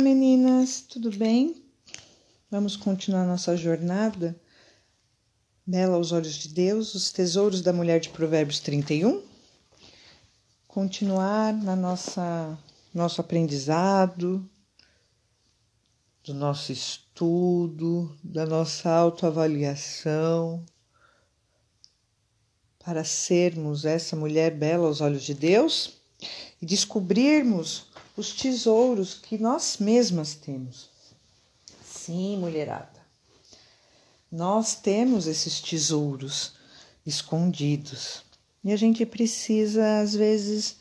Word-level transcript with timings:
Meninas, 0.00 0.80
tudo 0.80 1.10
bem? 1.10 1.60
Vamos 2.48 2.76
continuar 2.76 3.26
nossa 3.26 3.56
jornada. 3.56 4.38
Bela 5.66 5.96
aos 5.96 6.12
olhos 6.12 6.34
de 6.34 6.48
Deus, 6.50 6.94
os 6.94 7.10
tesouros 7.10 7.62
da 7.62 7.72
mulher 7.72 7.98
de 7.98 8.08
Provérbios 8.08 8.60
31. 8.60 9.22
Continuar 10.68 11.52
na 11.52 11.74
nossa 11.74 12.56
nosso 12.94 13.20
aprendizado, 13.20 14.48
do 16.22 16.32
nosso 16.32 16.70
estudo, 16.70 18.16
da 18.22 18.46
nossa 18.46 18.90
autoavaliação, 18.90 20.64
para 22.78 23.02
sermos 23.02 23.84
essa 23.84 24.14
mulher 24.14 24.54
bela 24.54 24.86
aos 24.86 25.00
olhos 25.00 25.24
de 25.24 25.34
Deus 25.34 25.98
e 26.62 26.66
descobrirmos 26.66 27.87
os 28.18 28.32
tesouros 28.32 29.14
que 29.14 29.38
nós 29.38 29.78
mesmas 29.78 30.34
temos. 30.34 30.90
Sim, 31.84 32.36
mulherada, 32.38 33.00
nós 34.30 34.74
temos 34.74 35.26
esses 35.26 35.60
tesouros 35.60 36.52
escondidos 37.06 38.22
e 38.62 38.72
a 38.72 38.76
gente 38.76 39.06
precisa, 39.06 40.00
às 40.00 40.14
vezes, 40.14 40.76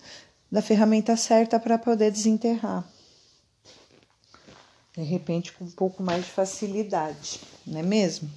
da 0.51 0.61
ferramenta 0.61 1.15
certa 1.15 1.59
para 1.59 1.77
poder 1.77 2.11
desenterrar 2.11 2.85
de 4.97 5.03
repente 5.03 5.53
com 5.53 5.65
um 5.65 5.69
pouco 5.69 6.01
mais 6.01 6.25
de 6.25 6.31
facilidade, 6.31 7.39
não 7.67 7.79
é 7.79 7.83
mesmo? 7.83 8.27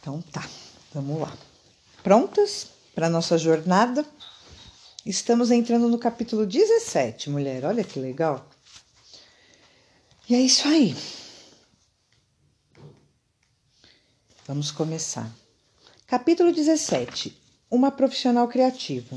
Então 0.00 0.22
tá, 0.30 0.48
vamos 0.94 1.20
lá. 1.20 1.36
Prontas 2.04 2.68
para 2.94 3.10
nossa 3.10 3.36
jornada? 3.36 4.06
Estamos 5.06 5.52
entrando 5.52 5.88
no 5.88 5.98
capítulo 5.98 6.44
17, 6.44 7.30
mulher. 7.30 7.64
Olha 7.64 7.84
que 7.84 8.00
legal. 8.00 8.50
E 10.28 10.34
é 10.34 10.40
isso 10.40 10.66
aí. 10.66 10.96
Vamos 14.48 14.72
começar. 14.72 15.32
Capítulo 16.08 16.52
17. 16.52 17.40
Uma 17.70 17.92
profissional 17.92 18.48
criativa. 18.48 19.16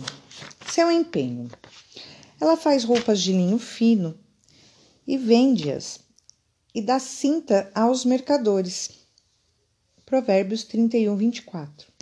Seu 0.71 0.91
empenho. 0.91 1.49
Ela 2.39 2.55
faz 2.55 2.83
roupas 2.83 3.19
de 3.19 3.31
linho 3.31 3.57
fino 3.57 4.15
e 5.07 5.17
vende-as 5.17 6.01
e 6.71 6.83
dá 6.83 6.99
cinta 6.99 7.71
aos 7.73 8.05
mercadores. 8.05 8.91
Provérbios 10.05 10.63
31, 10.65 11.17
24. 11.17 11.98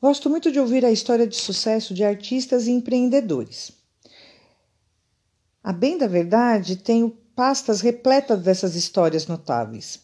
Gosto 0.00 0.30
muito 0.30 0.52
de 0.52 0.60
ouvir 0.60 0.84
a 0.84 0.92
história 0.92 1.26
de 1.26 1.34
sucesso 1.34 1.92
de 1.92 2.04
artistas 2.04 2.68
e 2.68 2.70
empreendedores. 2.70 3.72
A 5.62 5.72
bem 5.72 5.98
da 5.98 6.06
verdade, 6.06 6.76
tenho 6.76 7.10
pastas 7.34 7.80
repletas 7.80 8.40
dessas 8.40 8.76
histórias 8.76 9.26
notáveis. 9.26 10.00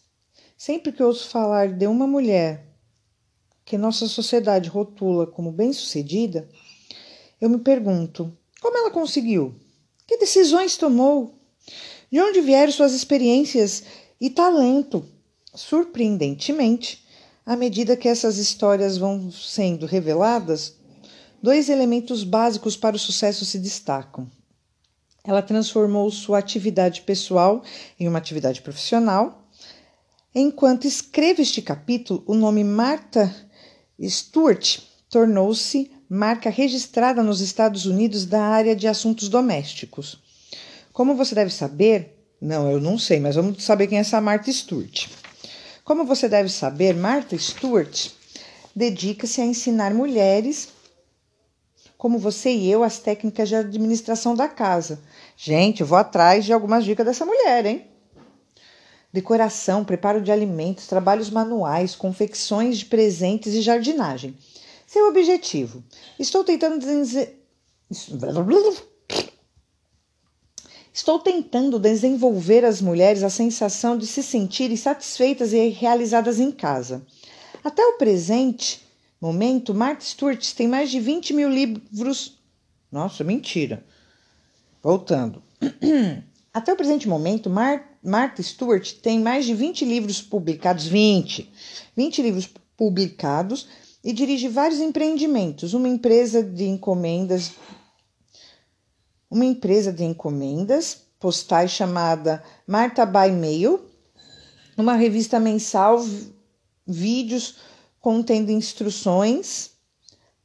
Sempre 0.57 0.91
que 0.91 1.01
ouço 1.01 1.29
falar 1.29 1.69
de 1.69 1.87
uma 1.87 2.05
mulher 2.05 2.65
que 3.63 3.77
nossa 3.77 4.05
sociedade 4.07 4.67
rotula 4.67 5.25
como 5.25 5.49
bem-sucedida, 5.49 6.49
eu 7.39 7.49
me 7.49 7.59
pergunto: 7.59 8.37
como 8.61 8.77
ela 8.77 8.91
conseguiu? 8.91 9.55
Que 10.05 10.17
decisões 10.17 10.75
tomou? 10.75 11.39
De 12.11 12.19
onde 12.19 12.41
vieram 12.41 12.71
suas 12.71 12.93
experiências 12.93 13.83
e 14.19 14.29
talento? 14.29 15.05
Surpreendentemente, 15.53 17.04
à 17.45 17.55
medida 17.55 17.95
que 17.95 18.07
essas 18.07 18.37
histórias 18.37 18.97
vão 18.97 19.31
sendo 19.31 19.85
reveladas, 19.85 20.73
dois 21.41 21.69
elementos 21.69 22.23
básicos 22.23 22.75
para 22.75 22.95
o 22.95 22.99
sucesso 22.99 23.45
se 23.45 23.59
destacam. 23.59 24.27
Ela 25.23 25.41
transformou 25.41 26.09
sua 26.09 26.39
atividade 26.39 27.01
pessoal 27.01 27.63
em 27.99 28.07
uma 28.07 28.17
atividade 28.17 28.61
profissional. 28.61 29.47
Enquanto 30.33 30.85
escreve 30.85 31.41
este 31.41 31.61
capítulo, 31.61 32.23
o 32.25 32.33
nome 32.33 32.63
Martha 32.63 33.33
Stewart 34.01 34.79
tornou-se 35.09 35.91
marca 36.09 36.49
registrada 36.49 37.23
nos 37.23 37.41
Estados 37.41 37.85
Unidos 37.85 38.25
da 38.25 38.41
área 38.41 38.75
de 38.75 38.87
assuntos 38.87 39.29
domésticos. 39.29 40.19
Como 40.91 41.15
você 41.15 41.33
deve 41.33 41.51
saber, 41.51 42.27
não, 42.39 42.69
eu 42.69 42.79
não 42.79 42.97
sei, 42.97 43.19
mas 43.19 43.35
vamos 43.35 43.63
saber 43.63 43.87
quem 43.87 43.97
é 43.97 44.01
essa 44.01 44.21
Martha 44.21 44.51
Stewart. 44.51 45.07
Como 45.85 46.03
você 46.03 46.27
deve 46.27 46.49
saber, 46.49 46.95
Martha 46.95 47.37
Stewart 47.37 48.09
dedica-se 48.75 49.39
a 49.39 49.45
ensinar 49.45 49.93
mulheres 49.93 50.69
como 51.95 52.17
você 52.17 52.49
e 52.49 52.69
eu 52.69 52.83
as 52.83 52.97
técnicas 52.97 53.49
de 53.49 53.55
administração 53.55 54.33
da 54.33 54.47
casa. 54.47 54.99
Gente, 55.37 55.83
vou 55.83 55.99
atrás 55.99 56.43
de 56.43 56.51
algumas 56.51 56.83
dicas 56.83 57.05
dessa 57.05 57.23
mulher, 57.23 57.67
hein? 57.67 57.85
Decoração, 59.13 59.85
preparo 59.85 60.21
de 60.21 60.31
alimentos, 60.31 60.87
trabalhos 60.87 61.29
manuais, 61.29 61.95
confecções 61.95 62.79
de 62.79 62.85
presentes 62.85 63.53
e 63.53 63.61
jardinagem. 63.61 64.35
Seu 64.87 65.07
objetivo. 65.07 65.83
Estou 66.17 66.43
tentando 66.43 66.79
Estou 70.95 71.19
tentando 71.19 71.77
desenvolver 71.77 72.63
às 72.63 72.79
mulheres 72.79 73.21
a 73.21 73.29
sensação 73.29 73.97
de 73.97 74.07
se 74.07 74.23
sentirem 74.23 74.77
satisfeitas 74.77 75.51
e 75.51 75.67
realizadas 75.67 76.39
em 76.39 76.49
casa. 76.49 77.05
Até 77.61 77.85
o 77.85 77.97
presente 77.97 78.81
momento, 79.19 79.73
Martha 79.73 80.05
Stewart 80.05 80.53
tem 80.53 80.69
mais 80.69 80.89
de 80.89 81.01
20 81.01 81.33
mil 81.33 81.49
livros. 81.49 82.39
Nossa, 82.89 83.25
mentira. 83.25 83.85
Voltando. 84.81 85.43
Até 86.53 86.71
o 86.71 86.77
presente 86.77 87.09
momento, 87.09 87.49
Mar 87.49 87.99
Martha 88.01 88.41
Stewart 88.41 88.93
tem 89.01 89.19
mais 89.19 89.43
de 89.43 89.53
20 89.53 89.83
livros 89.83 90.21
publicados. 90.21 90.87
20. 90.87 91.51
20 91.93 92.21
livros 92.21 92.49
publicados 92.77 93.67
e 94.01 94.13
dirige 94.13 94.47
vários 94.47 94.79
empreendimentos, 94.79 95.73
uma 95.73 95.89
empresa 95.89 96.41
de 96.41 96.63
encomendas, 96.63 97.51
uma 99.35 99.43
empresa 99.43 99.91
de 99.91 100.05
encomendas 100.05 101.01
postais 101.19 101.69
chamada 101.69 102.41
Marta 102.65 103.05
by 103.05 103.29
Mail, 103.29 103.83
uma 104.77 104.93
revista 104.95 105.41
mensal, 105.41 106.01
vídeos 106.87 107.57
contendo 107.99 108.49
instruções, 108.49 109.71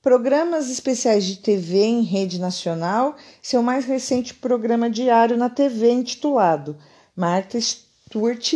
programas 0.02 0.68
especiais 0.68 1.24
de 1.24 1.36
TV 1.36 1.84
em 1.84 2.02
rede 2.02 2.40
nacional, 2.40 3.14
seu 3.40 3.62
mais 3.62 3.84
recente 3.84 4.34
programa 4.34 4.90
diário 4.90 5.36
na 5.36 5.48
TV 5.48 5.92
intitulado 5.92 6.76
Marta 7.14 7.60
Stewart 7.60 8.54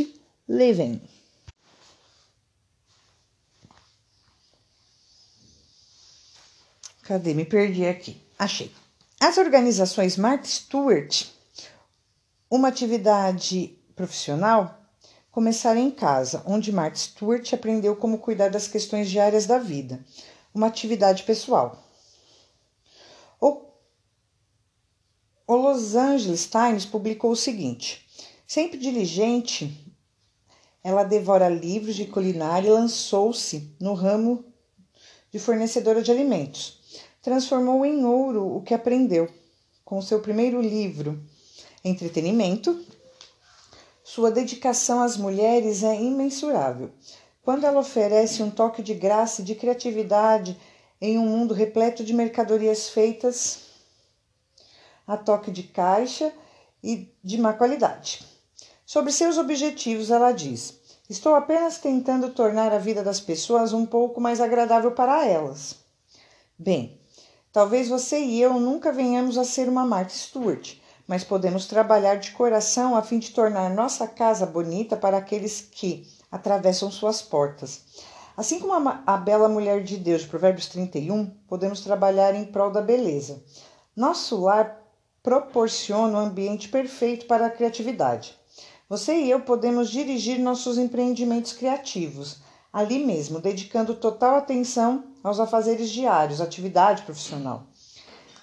Living. 0.48 1.00
Cadê? 7.04 7.34
Me 7.34 7.44
perdi 7.44 7.86
aqui. 7.86 8.20
Achei. 8.36 8.72
As 9.20 9.38
organizações 9.38 10.16
Mark 10.16 10.44
Stewart, 10.44 11.26
uma 12.50 12.68
atividade 12.68 13.78
profissional, 13.94 14.80
começaram 15.30 15.80
em 15.80 15.90
casa, 15.90 16.42
onde 16.46 16.72
Mark 16.72 16.96
Stewart 16.96 17.52
aprendeu 17.52 17.96
como 17.96 18.18
cuidar 18.18 18.50
das 18.50 18.68
questões 18.68 19.08
diárias 19.08 19.46
da 19.46 19.58
vida, 19.58 20.04
uma 20.52 20.66
atividade 20.66 21.22
pessoal. 21.22 21.82
O, 23.40 23.62
o 25.46 25.56
Los 25.56 25.94
Angeles 25.94 26.46
Times 26.46 26.84
publicou 26.84 27.30
o 27.30 27.36
seguinte: 27.36 28.06
sempre 28.46 28.76
diligente, 28.76 29.94
ela 30.82 31.04
devora 31.04 31.48
livros 31.48 31.94
de 31.94 32.06
culinária 32.06 32.68
e 32.68 32.72
lançou-se 32.72 33.74
no 33.80 33.94
ramo 33.94 34.44
de 35.32 35.38
fornecedora 35.38 36.02
de 36.02 36.10
alimentos 36.10 36.83
transformou 37.24 37.86
em 37.86 38.04
ouro 38.04 38.54
o 38.54 38.60
que 38.60 38.74
aprendeu. 38.74 39.26
Com 39.82 40.02
seu 40.02 40.20
primeiro 40.20 40.60
livro, 40.60 41.18
Entretenimento, 41.82 42.78
sua 44.04 44.30
dedicação 44.30 45.02
às 45.02 45.16
mulheres 45.16 45.82
é 45.82 46.00
imensurável. 46.00 46.90
Quando 47.42 47.64
ela 47.64 47.80
oferece 47.80 48.42
um 48.42 48.50
toque 48.50 48.82
de 48.82 48.92
graça 48.92 49.40
e 49.40 49.44
de 49.44 49.54
criatividade 49.54 50.58
em 51.00 51.18
um 51.18 51.26
mundo 51.26 51.54
repleto 51.54 52.04
de 52.04 52.12
mercadorias 52.12 52.90
feitas 52.90 53.60
a 55.06 55.16
toque 55.16 55.50
de 55.50 55.62
caixa 55.62 56.32
e 56.82 57.10
de 57.22 57.38
má 57.38 57.54
qualidade. 57.54 58.24
Sobre 58.84 59.12
seus 59.12 59.38
objetivos, 59.38 60.10
ela 60.10 60.32
diz: 60.32 60.78
Estou 61.08 61.34
apenas 61.34 61.78
tentando 61.78 62.30
tornar 62.30 62.72
a 62.72 62.78
vida 62.78 63.02
das 63.02 63.20
pessoas 63.20 63.72
um 63.72 63.84
pouco 63.86 64.20
mais 64.20 64.40
agradável 64.40 64.92
para 64.92 65.26
elas. 65.26 65.76
Bem, 66.58 66.98
Talvez 67.54 67.88
você 67.88 68.18
e 68.18 68.42
eu 68.42 68.58
nunca 68.58 68.90
venhamos 68.90 69.38
a 69.38 69.44
ser 69.44 69.68
uma 69.68 69.86
Martha 69.86 70.12
Stewart, 70.12 70.74
mas 71.06 71.22
podemos 71.22 71.66
trabalhar 71.66 72.16
de 72.16 72.32
coração 72.32 72.96
a 72.96 73.00
fim 73.00 73.20
de 73.20 73.30
tornar 73.30 73.70
nossa 73.70 74.08
casa 74.08 74.44
bonita 74.44 74.96
para 74.96 75.18
aqueles 75.18 75.60
que 75.60 76.04
atravessam 76.32 76.90
suas 76.90 77.22
portas. 77.22 77.82
Assim 78.36 78.58
como 78.58 78.72
a, 78.72 79.04
a 79.06 79.16
bela 79.16 79.48
mulher 79.48 79.84
de 79.84 79.96
Deus, 79.96 80.26
Provérbios 80.26 80.66
31, 80.66 81.26
podemos 81.46 81.80
trabalhar 81.80 82.34
em 82.34 82.44
prol 82.44 82.72
da 82.72 82.82
beleza. 82.82 83.40
Nosso 83.94 84.40
lar 84.40 84.82
proporciona 85.22 86.18
um 86.18 86.26
ambiente 86.26 86.68
perfeito 86.68 87.26
para 87.26 87.46
a 87.46 87.50
criatividade. 87.50 88.36
Você 88.88 89.14
e 89.14 89.30
eu 89.30 89.38
podemos 89.38 89.90
dirigir 89.90 90.40
nossos 90.40 90.76
empreendimentos 90.76 91.52
criativos 91.52 92.42
ali 92.74 93.04
mesmo, 93.04 93.40
dedicando 93.40 93.94
total 93.94 94.34
atenção 94.34 95.04
aos 95.22 95.38
afazeres 95.38 95.88
diários, 95.90 96.40
atividade 96.40 97.04
profissional. 97.04 97.68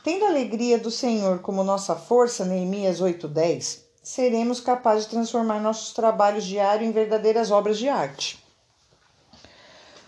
Tendo 0.06 0.24
a 0.24 0.30
alegria 0.30 0.80
do 0.80 0.90
Senhor 0.90 1.40
como 1.40 1.66
nossa 1.66 1.98
força, 1.98 2.46
Neemias 2.46 3.02
8:10, 3.02 3.82
seremos 4.02 4.62
capazes 4.62 5.04
de 5.04 5.12
transformar 5.12 5.60
nossos 5.60 5.94
trabalhos 5.94 6.46
diários 6.46 6.90
em 6.90 6.94
verdadeiras 6.94 7.52
obras 7.52 7.78
de 7.78 7.90
arte. 7.90 8.42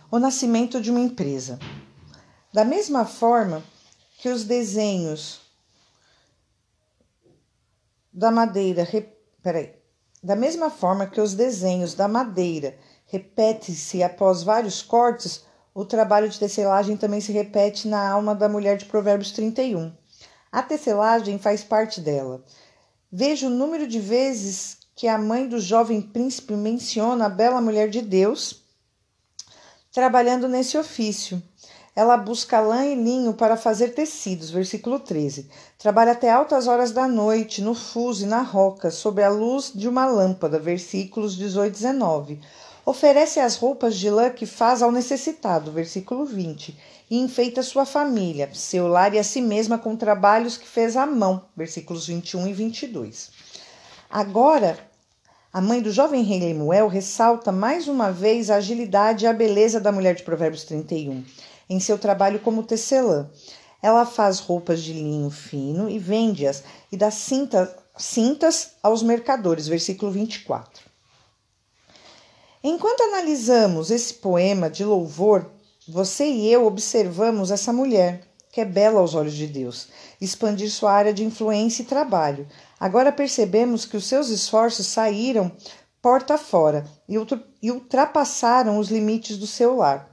O 0.09 0.17
nascimento 0.17 0.79
de 0.79 0.89
uma 0.89 1.01
empresa. 1.01 1.59
Da 2.53 2.63
mesma 2.63 3.03
forma 3.03 3.61
que 4.19 4.29
os 4.29 4.45
desenhos 4.45 5.41
da 8.11 8.31
madeira, 8.31 8.87
peraí, 9.41 9.73
da 10.23 10.35
mesma 10.35 10.69
forma 10.69 11.07
que 11.07 11.19
os 11.19 11.33
desenhos 11.33 11.93
da 11.93 12.07
madeira 12.07 12.77
repete-se 13.13 14.01
após 14.01 14.41
vários 14.41 14.81
cortes, 14.81 15.43
o 15.71 15.85
trabalho 15.85 16.27
de 16.27 16.39
tecelagem 16.39 16.97
também 16.97 17.21
se 17.21 17.31
repete 17.31 17.87
na 17.87 18.09
alma 18.09 18.33
da 18.33 18.49
mulher 18.49 18.75
de 18.75 18.85
Provérbios 18.85 19.31
31. 19.31 19.93
A 20.51 20.63
tecelagem 20.63 21.37
faz 21.37 21.63
parte 21.63 22.01
dela. 22.01 22.43
Veja 23.11 23.45
o 23.45 23.51
número 23.51 23.87
de 23.87 23.99
vezes 23.99 24.79
que 24.95 25.07
a 25.07 25.19
mãe 25.19 25.47
do 25.47 25.59
jovem 25.59 26.01
príncipe 26.01 26.55
menciona 26.55 27.27
a 27.27 27.29
bela 27.29 27.61
mulher 27.61 27.87
de 27.87 28.01
Deus 28.01 28.63
trabalhando 29.91 30.47
nesse 30.47 30.75
ofício. 30.75 31.41
Ela 31.95 32.17
busca 32.17 32.59
lã 32.59 32.83
e 32.83 32.95
linho 32.95 33.35
para 33.35 33.55
fazer 33.55 33.89
tecidos, 33.89 34.49
versículo 34.49 34.99
13. 34.99 35.47
Trabalha 35.77 36.13
até 36.13 36.31
altas 36.31 36.67
horas 36.67 36.91
da 36.91 37.07
noite, 37.07 37.61
no 37.61 37.75
fuso 37.75 38.23
e 38.23 38.27
na 38.27 38.41
roca, 38.41 38.89
sob 38.89 39.21
a 39.21 39.29
luz 39.29 39.71
de 39.73 39.87
uma 39.87 40.07
lâmpada, 40.07 40.57
versículos 40.57 41.35
18 41.35 41.67
e 41.67 41.71
19. 41.71 42.41
Oferece 42.85 43.39
as 43.39 43.55
roupas 43.55 43.95
de 43.95 44.09
lã 44.09 44.29
que 44.29 44.45
faz 44.45 44.81
ao 44.81 44.91
necessitado, 44.91 45.71
versículo 45.71 46.25
20, 46.25 46.77
e 47.09 47.17
enfeita 47.17 47.63
sua 47.63 47.85
família, 47.85 48.49
seu 48.53 48.87
lar 48.87 49.13
e 49.13 49.19
a 49.19 49.23
si 49.23 49.41
mesma 49.41 49.77
com 49.77 49.95
trabalhos 49.95 50.57
que 50.57 50.67
fez 50.67 50.97
à 50.97 51.05
mão, 51.05 51.45
versículos 51.55 52.07
21 52.07 52.47
e 52.47 52.53
22. 52.53 53.31
Agora, 54.09 54.77
a 55.51 55.61
mãe 55.61 55.81
do 55.81 55.91
jovem 55.91 56.23
rei 56.23 56.39
Lemuel 56.39 56.87
ressalta 56.89 57.51
mais 57.51 57.87
uma 57.87 58.11
vez 58.11 58.49
a 58.49 58.55
agilidade 58.55 59.23
e 59.23 59.27
a 59.27 59.33
beleza 59.33 59.79
da 59.79 59.91
mulher 59.91 60.15
de 60.15 60.23
Provérbios 60.23 60.63
31 60.63 61.23
em 61.69 61.79
seu 61.79 61.97
trabalho 61.97 62.39
como 62.39 62.63
tecelã. 62.63 63.29
Ela 63.81 64.05
faz 64.05 64.39
roupas 64.39 64.81
de 64.81 64.93
linho 64.93 65.29
fino 65.29 65.89
e 65.89 65.97
vende-as 65.97 66.63
e 66.91 66.97
dá 66.97 67.11
cinta, 67.11 67.73
cintas 67.97 68.71
aos 68.81 69.01
mercadores, 69.01 69.67
versículo 69.67 70.11
24. 70.11 70.92
Enquanto 72.65 73.01
analisamos 73.01 73.91
esse 73.91 74.13
poema 74.13 74.69
de 74.69 74.85
louvor, 74.85 75.51
você 75.85 76.25
e 76.25 76.49
eu 76.49 76.65
observamos 76.65 77.51
essa 77.51 77.73
mulher, 77.73 78.21
que 78.53 78.61
é 78.61 78.65
bela 78.65 79.01
aos 79.01 79.15
olhos 79.15 79.33
de 79.33 79.45
Deus, 79.47 79.89
expandir 80.21 80.71
sua 80.71 80.93
área 80.93 81.13
de 81.13 81.25
influência 81.25 81.83
e 81.83 81.85
trabalho. 81.85 82.47
Agora 82.79 83.11
percebemos 83.11 83.83
que 83.85 83.97
os 83.97 84.05
seus 84.05 84.29
esforços 84.29 84.87
saíram 84.87 85.51
porta 86.01 86.37
fora 86.37 86.85
e 87.05 87.69
ultrapassaram 87.69 88.77
os 88.77 88.87
limites 88.87 89.35
do 89.35 89.45
seu 89.45 89.75
lar 89.75 90.09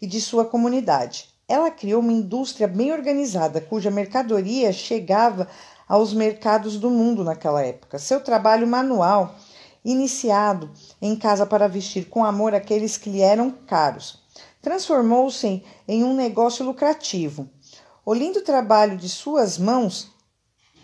e 0.00 0.06
de 0.06 0.20
sua 0.20 0.44
comunidade. 0.44 1.28
Ela 1.46 1.70
criou 1.70 2.00
uma 2.00 2.12
indústria 2.12 2.66
bem 2.66 2.92
organizada, 2.92 3.60
cuja 3.60 3.92
mercadoria 3.92 4.72
chegava 4.72 5.46
aos 5.88 6.12
mercados 6.12 6.78
do 6.78 6.90
mundo 6.90 7.22
naquela 7.22 7.62
época. 7.62 7.96
Seu 8.00 8.20
trabalho 8.20 8.66
manual 8.66 9.36
iniciado 9.84 10.70
em 11.00 11.16
casa 11.16 11.44
para 11.44 11.68
vestir 11.68 12.08
com 12.08 12.24
amor 12.24 12.54
aqueles 12.54 12.96
que 12.96 13.10
lhe 13.10 13.20
eram 13.20 13.50
caros. 13.50 14.22
Transformou-se 14.60 15.64
em 15.88 16.04
um 16.04 16.14
negócio 16.14 16.64
lucrativo. 16.64 17.48
O 18.04 18.14
lindo 18.14 18.42
trabalho 18.42 18.96
de 18.96 19.08
suas 19.08 19.58
mãos 19.58 20.10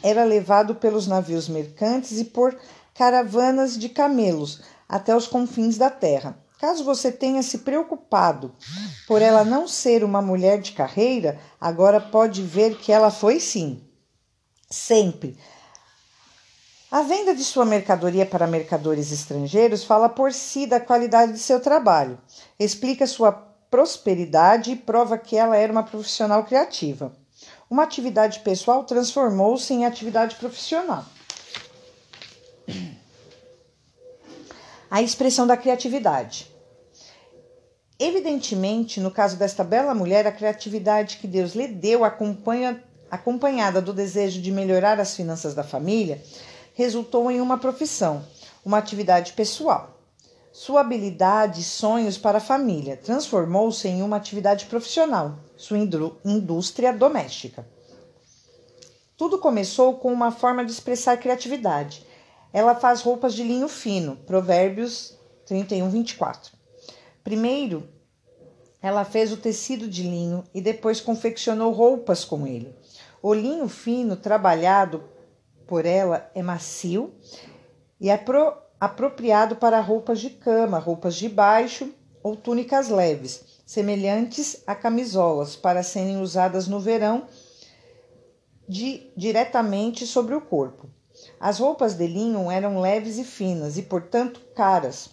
era 0.02 0.24
levado 0.24 0.74
pelos 0.74 1.06
navios 1.06 1.48
mercantes 1.48 2.18
e 2.18 2.24
por 2.24 2.56
caravanas 2.94 3.78
de 3.78 3.88
camelos 3.88 4.62
até 4.88 5.14
os 5.14 5.26
confins 5.26 5.76
da 5.76 5.90
terra. 5.90 6.38
Caso 6.58 6.82
você 6.82 7.12
tenha 7.12 7.42
se 7.42 7.58
preocupado 7.58 8.52
por 9.06 9.22
ela 9.22 9.44
não 9.44 9.68
ser 9.68 10.02
uma 10.02 10.20
mulher 10.20 10.60
de 10.60 10.72
carreira, 10.72 11.38
agora 11.60 12.00
pode 12.00 12.42
ver 12.42 12.76
que 12.78 12.90
ela 12.90 13.12
foi 13.12 13.38
sim. 13.38 13.80
Sempre 14.68 15.38
a 16.90 17.02
venda 17.02 17.34
de 17.34 17.44
sua 17.44 17.66
mercadoria 17.66 18.24
para 18.24 18.46
mercadores 18.46 19.12
estrangeiros 19.12 19.84
fala 19.84 20.08
por 20.08 20.32
si 20.32 20.66
da 20.66 20.80
qualidade 20.80 21.32
de 21.32 21.38
seu 21.38 21.60
trabalho, 21.60 22.18
explica 22.58 23.06
sua 23.06 23.32
prosperidade 23.70 24.70
e 24.72 24.76
prova 24.76 25.18
que 25.18 25.36
ela 25.36 25.54
era 25.56 25.70
uma 25.70 25.82
profissional 25.82 26.44
criativa. 26.44 27.12
Uma 27.68 27.82
atividade 27.82 28.40
pessoal 28.40 28.84
transformou-se 28.84 29.72
em 29.72 29.84
atividade 29.84 30.36
profissional. 30.36 31.04
A 34.90 35.02
expressão 35.02 35.46
da 35.46 35.54
criatividade. 35.54 36.50
Evidentemente, 37.98 39.00
no 39.00 39.10
caso 39.10 39.36
desta 39.36 39.62
bela 39.62 39.94
mulher, 39.94 40.26
a 40.26 40.32
criatividade 40.32 41.18
que 41.18 41.26
Deus 41.26 41.54
lhe 41.54 41.68
deu, 41.68 42.04
acompanha, 42.04 42.82
acompanhada 43.10 43.82
do 43.82 43.92
desejo 43.92 44.40
de 44.40 44.50
melhorar 44.50 44.98
as 44.98 45.14
finanças 45.14 45.52
da 45.52 45.64
família, 45.64 46.22
resultou 46.78 47.28
em 47.28 47.40
uma 47.40 47.58
profissão, 47.58 48.24
uma 48.64 48.78
atividade 48.78 49.32
pessoal. 49.32 49.98
Sua 50.52 50.82
habilidade 50.82 51.60
e 51.60 51.64
sonhos 51.64 52.16
para 52.16 52.38
a 52.38 52.40
família 52.40 52.96
transformou-se 52.96 53.88
em 53.88 54.00
uma 54.00 54.16
atividade 54.16 54.66
profissional, 54.66 55.40
sua 55.56 55.76
indústria 56.24 56.92
doméstica. 56.92 57.66
Tudo 59.16 59.40
começou 59.40 59.94
com 59.94 60.12
uma 60.12 60.30
forma 60.30 60.64
de 60.64 60.70
expressar 60.70 61.16
criatividade. 61.16 62.06
Ela 62.52 62.76
faz 62.76 63.00
roupas 63.00 63.34
de 63.34 63.42
linho 63.42 63.66
fino, 63.66 64.14
Provérbios 64.24 65.18
31, 65.46 65.90
24. 65.90 66.52
Primeiro, 67.24 67.88
ela 68.80 69.04
fez 69.04 69.32
o 69.32 69.36
tecido 69.36 69.88
de 69.88 70.04
linho 70.04 70.44
e 70.54 70.60
depois 70.60 71.00
confeccionou 71.00 71.72
roupas 71.72 72.24
com 72.24 72.46
ele. 72.46 72.72
O 73.20 73.34
linho 73.34 73.68
fino 73.68 74.14
trabalhado 74.14 75.17
por 75.68 75.84
ela 75.84 76.28
é 76.34 76.42
macio 76.42 77.12
e 78.00 78.08
é 78.08 78.16
pro, 78.16 78.54
apropriado 78.80 79.54
para 79.56 79.78
roupas 79.80 80.18
de 80.18 80.30
cama, 80.30 80.78
roupas 80.78 81.14
de 81.14 81.28
baixo 81.28 81.92
ou 82.22 82.34
túnicas 82.34 82.88
leves, 82.88 83.44
semelhantes 83.66 84.62
a 84.66 84.74
camisolas, 84.74 85.54
para 85.54 85.82
serem 85.82 86.20
usadas 86.20 86.66
no 86.66 86.80
verão 86.80 87.26
de, 88.66 89.10
diretamente 89.14 90.06
sobre 90.06 90.34
o 90.34 90.40
corpo. 90.40 90.88
As 91.38 91.58
roupas 91.58 91.94
de 91.94 92.06
linho 92.06 92.50
eram 92.50 92.80
leves 92.80 93.18
e 93.18 93.24
finas 93.24 93.76
e, 93.76 93.82
portanto, 93.82 94.40
caras. 94.54 95.10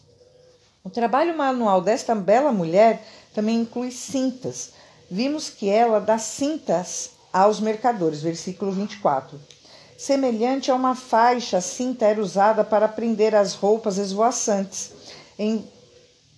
O 0.84 0.90
trabalho 0.90 1.38
manual 1.38 1.82
desta 1.82 2.16
bela 2.16 2.52
mulher 2.52 3.04
também 3.34 3.60
inclui 3.60 3.92
cintas. 3.92 4.72
Vimos 5.12 5.50
que 5.50 5.68
ela 5.68 6.00
dá 6.00 6.18
cintas 6.18 7.12
aos 7.34 7.60
mercadores, 7.60 8.22
versículo 8.22 8.72
24 8.72 9.55
semelhante 9.98 10.70
a 10.70 10.76
uma 10.76 10.96
faixa, 10.96 11.58
a 11.58 11.62
cinta 11.62 12.06
era 12.06 12.22
usada 12.22 12.64
para 12.64 12.88
prender 12.88 13.34
as 13.34 13.54
roupas 13.54 13.98
esvoaçantes, 13.98 14.92
em, 15.38 15.68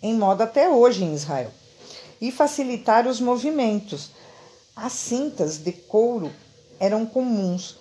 em 0.01 0.13
moda 0.13 0.43
até 0.43 0.69
hoje 0.69 1.03
em 1.03 1.13
Israel, 1.13 1.51
e 2.21 2.31
facilitar 2.31 3.07
os 3.07 3.19
movimentos. 3.19 4.11
As 4.75 4.93
cintas 4.93 5.57
de 5.57 5.71
couro 5.71 6.31
eram 6.79 7.05
comuns, 7.05 7.77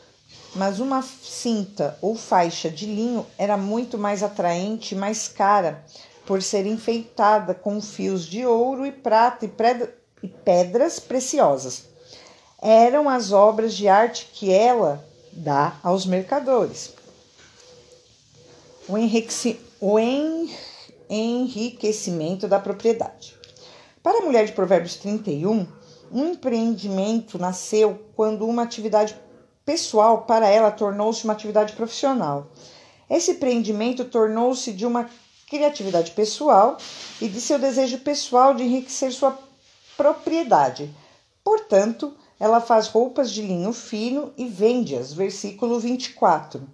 mas 0.54 0.80
uma 0.80 1.02
cinta 1.02 1.98
ou 2.00 2.16
faixa 2.16 2.70
de 2.70 2.86
linho 2.86 3.26
era 3.36 3.56
muito 3.56 3.98
mais 3.98 4.22
atraente 4.22 4.94
e 4.94 4.98
mais 4.98 5.28
cara, 5.28 5.84
por 6.24 6.42
ser 6.42 6.66
enfeitada 6.66 7.54
com 7.54 7.80
fios 7.80 8.26
de 8.26 8.44
ouro 8.44 8.84
e 8.84 8.90
prata 8.90 9.44
e 9.44 10.28
pedras 10.28 10.98
preciosas. 10.98 11.84
Eram 12.60 13.08
as 13.08 13.30
obras 13.30 13.74
de 13.74 13.86
arte 13.86 14.28
que 14.32 14.50
ela 14.50 15.06
dá 15.36 15.78
aos 15.82 16.06
mercadores. 16.06 16.94
O, 18.88 19.98
enriquecimento 21.08 22.48
da 22.48 22.58
propriedade. 22.58 23.36
Para 24.02 24.18
a 24.18 24.22
mulher 24.22 24.46
de 24.46 24.52
Provérbios 24.52 24.96
31, 24.96 25.66
um 26.10 26.26
empreendimento 26.26 27.38
nasceu 27.38 28.00
quando 28.14 28.46
uma 28.46 28.62
atividade 28.62 29.16
pessoal 29.64 30.22
para 30.22 30.48
ela 30.48 30.70
tornou-se 30.70 31.24
uma 31.24 31.32
atividade 31.32 31.72
profissional. 31.74 32.46
Esse 33.10 33.32
empreendimento 33.32 34.04
tornou-se 34.04 34.72
de 34.72 34.86
uma 34.86 35.10
criatividade 35.48 36.12
pessoal 36.12 36.76
e 37.20 37.28
de 37.28 37.40
seu 37.40 37.58
desejo 37.58 37.98
pessoal 37.98 38.54
de 38.54 38.62
enriquecer 38.62 39.12
sua 39.12 39.38
propriedade. 39.96 40.90
Portanto, 41.42 42.14
ela 42.38 42.60
faz 42.60 42.88
roupas 42.88 43.30
de 43.30 43.42
linho 43.42 43.72
fino 43.72 44.32
e 44.36 44.46
vende-as. 44.46 45.12
Versículo 45.12 45.80
24. 45.80 46.68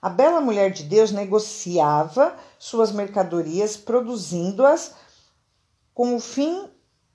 A 0.00 0.08
bela 0.08 0.40
mulher 0.40 0.70
de 0.70 0.84
Deus 0.84 1.10
negociava 1.10 2.36
suas 2.58 2.92
mercadorias, 2.92 3.76
produzindo-as 3.76 4.94
com 5.92 6.14
o 6.14 6.20
fim 6.20 6.68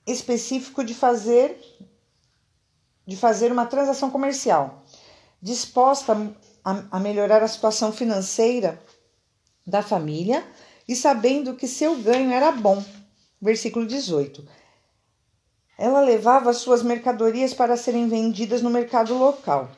específico 0.06 0.84
de 0.84 0.94
fazer 0.94 1.58
de 3.06 3.16
fazer 3.16 3.52
uma 3.52 3.66
transação 3.66 4.10
comercial, 4.10 4.82
disposta 5.40 6.14
a, 6.64 6.84
a 6.90 6.98
melhorar 6.98 7.42
a 7.42 7.48
situação 7.48 7.92
financeira 7.92 8.82
da 9.66 9.82
família 9.82 10.42
e 10.88 10.96
sabendo 10.96 11.54
que 11.54 11.68
seu 11.68 11.96
ganho 11.96 12.30
era 12.30 12.50
bom. 12.50 12.82
Versículo 13.40 13.86
18. 13.86 14.46
Ela 15.76 16.00
levava 16.00 16.52
suas 16.52 16.82
mercadorias 16.82 17.52
para 17.52 17.76
serem 17.76 18.08
vendidas 18.08 18.62
no 18.62 18.70
mercado 18.70 19.14
local. 19.14 19.70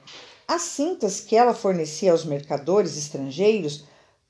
As 0.46 0.62
cintas 0.62 1.20
que 1.20 1.34
ela 1.34 1.54
fornecia 1.54 2.12
aos 2.12 2.24
mercadores 2.24 2.96
estrangeiros 2.96 3.84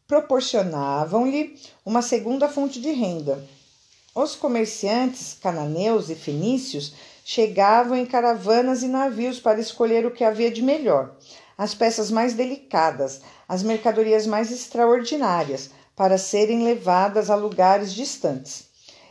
proporcionavam-lhe 0.06 1.58
uma 1.85 2.00
segunda 2.00 2.49
fonte 2.49 2.80
de 2.80 2.92
renda. 2.92 3.44
Os 4.14 4.35
comerciantes 4.37 5.37
cananeus 5.42 6.08
e 6.08 6.14
fenícios 6.14 6.94
chegavam 7.25 7.96
em 7.96 8.06
caravanas 8.06 8.82
e 8.82 8.88
navios 8.88 9.40
para 9.40 9.61
escolher 9.61 10.06
o 10.06 10.12
que 10.12 10.23
havia 10.23 10.50
de 10.50 10.62
melhor, 10.62 11.16
as 11.58 11.75
peças 11.75 12.11
mais 12.11 12.32
delicadas, 12.32 13.20
as 13.49 13.62
mercadorias 13.62 14.26
mais 14.26 14.52
extraordinárias, 14.52 15.70
para 15.96 16.16
serem 16.16 16.62
levadas 16.62 17.28
a 17.28 17.35
lugares 17.35 17.92
distantes. 17.92 18.65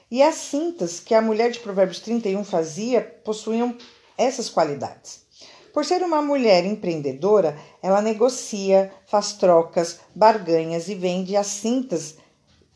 E 0.09 0.21
as 0.21 0.35
cintas 0.35 0.99
que 0.99 1.13
a 1.13 1.21
mulher 1.21 1.51
de 1.51 1.59
Provérbios 1.59 1.99
31 1.99 2.43
fazia 2.43 3.01
possuíam 3.23 3.75
essas 4.17 4.49
qualidades. 4.49 5.25
Por 5.73 5.83
ser 5.83 6.01
uma 6.03 6.21
mulher 6.21 6.63
empreendedora, 6.65 7.59
ela 7.83 8.01
negocia, 8.01 8.93
faz 9.07 9.33
trocas, 9.33 9.99
barganhas 10.15 10.87
e 10.87 10.95
vende 10.95 11.35
as 11.35 11.47
cintas 11.47 12.15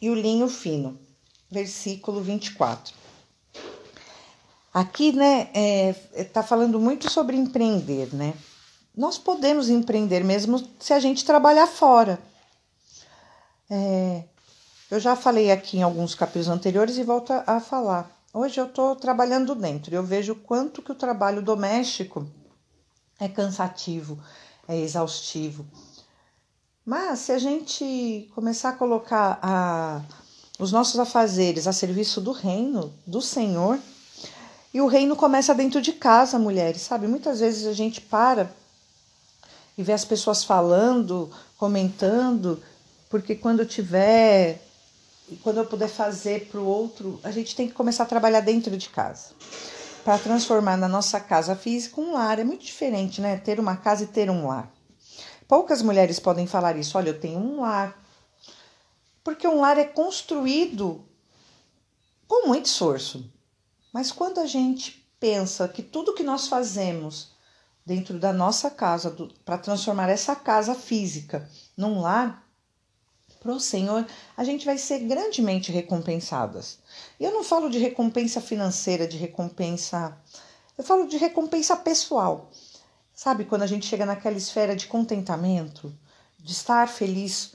e 0.01 0.09
o 0.09 0.15
linho 0.15 0.49
fino. 0.49 0.99
Versículo 1.49 2.21
24. 2.21 2.93
Aqui, 4.73 5.11
né, 5.13 5.49
é, 5.53 5.93
tá 6.25 6.43
falando 6.43 6.79
muito 6.79 7.09
sobre 7.09 7.35
empreender, 7.37 8.13
né? 8.13 8.33
Nós 8.95 9.17
podemos 9.17 9.69
empreender 9.69 10.23
mesmo 10.23 10.61
se 10.79 10.93
a 10.93 10.99
gente 10.99 11.23
trabalhar 11.23 11.67
fora. 11.67 12.19
É, 13.69 14.23
eu 14.89 14.99
já 14.99 15.15
falei 15.15 15.51
aqui 15.51 15.77
em 15.77 15.83
alguns 15.83 16.15
capítulos 16.15 16.47
anteriores 16.47 16.97
e 16.97 17.03
volto 17.03 17.31
a 17.45 17.59
falar. 17.59 18.09
Hoje 18.33 18.59
eu 18.59 18.65
estou 18.65 18.95
trabalhando 18.95 19.53
dentro 19.53 19.93
e 19.93 19.95
eu 19.95 20.03
vejo 20.03 20.35
quanto 20.35 20.81
que 20.81 20.91
o 20.91 20.95
trabalho 20.95 21.41
doméstico 21.41 22.27
é 23.19 23.27
cansativo, 23.27 24.19
é 24.67 24.77
exaustivo. 24.77 25.65
Mas 26.85 27.19
se 27.19 27.31
a 27.31 27.37
gente 27.37 28.31
começar 28.33 28.69
a 28.69 28.73
colocar 28.73 29.37
a, 29.41 30.01
os 30.57 30.71
nossos 30.71 30.99
afazeres 30.99 31.67
a 31.67 31.73
serviço 31.73 32.19
do 32.19 32.31
reino, 32.31 32.91
do 33.05 33.21
Senhor, 33.21 33.79
e 34.73 34.81
o 34.81 34.87
reino 34.87 35.15
começa 35.15 35.53
dentro 35.53 35.81
de 35.81 35.93
casa, 35.93 36.39
mulheres, 36.39 36.81
sabe? 36.81 37.07
Muitas 37.07 37.39
vezes 37.39 37.67
a 37.67 37.73
gente 37.73 38.01
para 38.01 38.51
e 39.77 39.83
vê 39.83 39.93
as 39.93 40.05
pessoas 40.05 40.43
falando, 40.43 41.31
comentando, 41.57 42.61
porque 43.09 43.35
quando 43.35 43.65
tiver 43.65 44.68
e 45.31 45.35
quando 45.35 45.57
eu 45.57 45.65
puder 45.65 45.89
fazer 45.89 46.47
para 46.47 46.59
o 46.59 46.65
outro, 46.65 47.19
a 47.23 47.29
gente 47.29 47.55
tem 47.55 47.67
que 47.67 47.73
começar 47.73 48.03
a 48.03 48.07
trabalhar 48.07 48.41
dentro 48.41 48.75
de 48.75 48.89
casa. 48.89 49.33
Para 50.03 50.17
transformar 50.17 50.75
na 50.75 50.87
nossa 50.87 51.19
casa 51.19 51.55
física 51.55 52.01
um 52.01 52.13
lar. 52.13 52.39
É 52.39 52.43
muito 52.43 52.65
diferente, 52.65 53.21
né? 53.21 53.37
Ter 53.37 53.59
uma 53.59 53.75
casa 53.75 54.03
e 54.03 54.07
ter 54.07 54.29
um 54.29 54.47
lar. 54.47 54.71
Poucas 55.47 55.81
mulheres 55.81 56.19
podem 56.19 56.47
falar 56.47 56.77
isso. 56.77 56.97
Olha, 56.97 57.09
eu 57.09 57.19
tenho 57.19 57.39
um 57.39 57.61
lar. 57.61 57.99
Porque 59.23 59.47
um 59.47 59.59
lar 59.61 59.77
é 59.77 59.83
construído 59.83 61.05
com 62.27 62.47
muito 62.47 62.65
esforço. 62.65 63.31
Mas 63.93 64.11
quando 64.11 64.39
a 64.39 64.47
gente 64.47 65.07
pensa 65.19 65.67
que 65.67 65.83
tudo 65.83 66.15
que 66.15 66.23
nós 66.23 66.47
fazemos 66.47 67.33
dentro 67.85 68.17
da 68.17 68.31
nossa 68.31 68.69
casa, 68.69 69.15
para 69.43 69.57
transformar 69.57 70.09
essa 70.09 70.35
casa 70.35 70.73
física 70.73 71.47
num 71.75 72.01
lar, 72.01 72.48
para 73.39 73.53
o 73.53 73.59
Senhor, 73.59 74.05
a 74.35 74.43
gente 74.43 74.65
vai 74.65 74.77
ser 74.77 74.99
grandemente 74.99 75.71
recompensadas. 75.71 76.77
E 77.19 77.23
eu 77.23 77.31
não 77.31 77.43
falo 77.43 77.69
de 77.69 77.79
recompensa 77.79 78.41
financeira, 78.41 79.07
de 79.07 79.17
recompensa. 79.17 80.17
Eu 80.77 80.83
falo 80.83 81.07
de 81.07 81.17
recompensa 81.17 81.75
pessoal. 81.75 82.51
Sabe, 83.13 83.45
quando 83.45 83.63
a 83.63 83.67
gente 83.67 83.85
chega 83.85 84.05
naquela 84.05 84.37
esfera 84.37 84.75
de 84.75 84.87
contentamento, 84.87 85.93
de 86.37 86.51
estar 86.51 86.87
feliz 86.87 87.53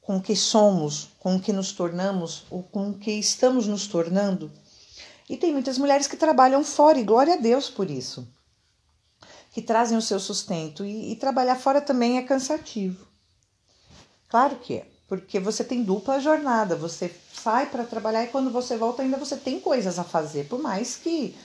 com 0.00 0.18
o 0.18 0.22
que 0.22 0.36
somos, 0.36 1.08
com 1.18 1.36
o 1.36 1.40
que 1.40 1.52
nos 1.52 1.72
tornamos 1.72 2.44
ou 2.50 2.62
com 2.62 2.90
o 2.90 2.98
que 2.98 3.12
estamos 3.12 3.66
nos 3.66 3.86
tornando. 3.86 4.50
E 5.28 5.36
tem 5.36 5.52
muitas 5.52 5.78
mulheres 5.78 6.06
que 6.06 6.16
trabalham 6.16 6.62
fora, 6.62 6.98
e 6.98 7.04
glória 7.04 7.34
a 7.34 7.38
Deus 7.38 7.70
por 7.70 7.90
isso, 7.90 8.28
que 9.50 9.62
trazem 9.62 9.96
o 9.96 10.02
seu 10.02 10.20
sustento. 10.20 10.84
E, 10.84 11.12
e 11.12 11.16
trabalhar 11.16 11.56
fora 11.56 11.80
também 11.80 12.18
é 12.18 12.22
cansativo. 12.22 13.06
Claro 14.28 14.56
que 14.56 14.74
é 14.74 14.93
porque 15.06 15.38
você 15.38 15.62
tem 15.62 15.82
dupla 15.82 16.20
jornada, 16.20 16.76
você 16.76 17.14
sai 17.32 17.66
para 17.66 17.84
trabalhar 17.84 18.24
e 18.24 18.28
quando 18.28 18.50
você 18.50 18.76
volta 18.76 19.02
ainda 19.02 19.16
você 19.16 19.36
tem 19.36 19.60
coisas 19.60 19.98
a 19.98 20.04
fazer, 20.04 20.48
por 20.48 20.60
mais 20.60 20.96
que 20.96 21.36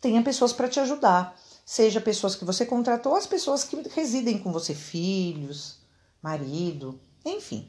tenha 0.00 0.22
pessoas 0.22 0.52
para 0.52 0.68
te 0.68 0.80
ajudar, 0.80 1.36
seja 1.64 2.00
pessoas 2.00 2.34
que 2.34 2.44
você 2.44 2.66
contratou, 2.66 3.16
as 3.16 3.26
pessoas 3.26 3.64
que 3.64 3.76
residem 3.90 4.38
com 4.38 4.52
você, 4.52 4.74
filhos, 4.74 5.78
marido, 6.22 7.00
enfim, 7.24 7.68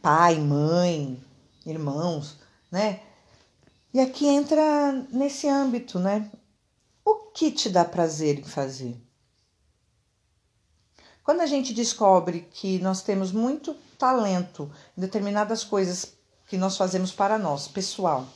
pai, 0.00 0.38
mãe, 0.38 1.20
irmãos, 1.66 2.36
né? 2.70 3.00
E 3.92 4.00
aqui 4.00 4.26
entra 4.26 4.92
nesse 5.10 5.48
âmbito, 5.48 5.98
né? 5.98 6.30
O 7.04 7.30
que 7.32 7.50
te 7.50 7.68
dá 7.68 7.84
prazer 7.84 8.40
em 8.40 8.44
fazer? 8.44 9.00
Quando 11.22 11.40
a 11.40 11.46
gente 11.46 11.72
descobre 11.72 12.48
que 12.52 12.78
nós 12.80 13.02
temos 13.02 13.32
muito 13.32 13.74
talento 13.98 14.70
determinadas 14.96 15.64
coisas 15.64 16.14
que 16.48 16.56
nós 16.56 16.76
fazemos 16.76 17.12
para 17.12 17.38
nós, 17.38 17.68
pessoal, 17.68 18.26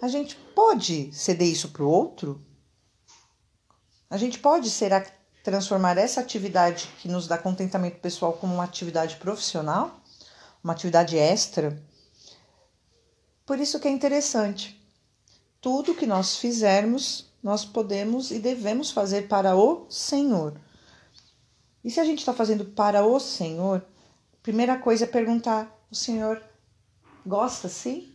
a 0.00 0.08
gente 0.08 0.36
pode 0.54 1.12
ceder 1.12 1.48
isso 1.48 1.70
para 1.70 1.82
o 1.82 1.90
outro? 1.90 2.40
A 4.10 4.16
gente 4.16 4.38
pode 4.38 4.70
será 4.70 5.04
transformar 5.42 5.98
essa 5.98 6.20
atividade 6.20 6.88
que 7.00 7.08
nos 7.08 7.26
dá 7.26 7.38
contentamento 7.38 8.00
pessoal 8.00 8.32
como 8.34 8.54
uma 8.54 8.64
atividade 8.64 9.16
profissional, 9.16 10.00
uma 10.62 10.72
atividade 10.72 11.16
extra? 11.16 11.82
Por 13.44 13.58
isso 13.58 13.80
que 13.80 13.88
é 13.88 13.90
interessante. 13.90 14.78
Tudo 15.60 15.94
que 15.94 16.06
nós 16.06 16.36
fizermos, 16.36 17.32
nós 17.42 17.64
podemos 17.64 18.30
e 18.30 18.38
devemos 18.38 18.90
fazer 18.90 19.26
para 19.26 19.56
o 19.56 19.86
Senhor. 19.88 20.60
E 21.82 21.90
se 21.90 21.98
a 21.98 22.04
gente 22.04 22.18
está 22.18 22.34
fazendo 22.34 22.64
para 22.66 23.04
o 23.04 23.18
Senhor, 23.18 23.84
primeira 24.48 24.78
coisa 24.78 25.04
é 25.04 25.06
perguntar: 25.06 25.70
o 25.90 25.94
Senhor 25.94 26.42
gosta 27.26 27.68
sim? 27.68 28.10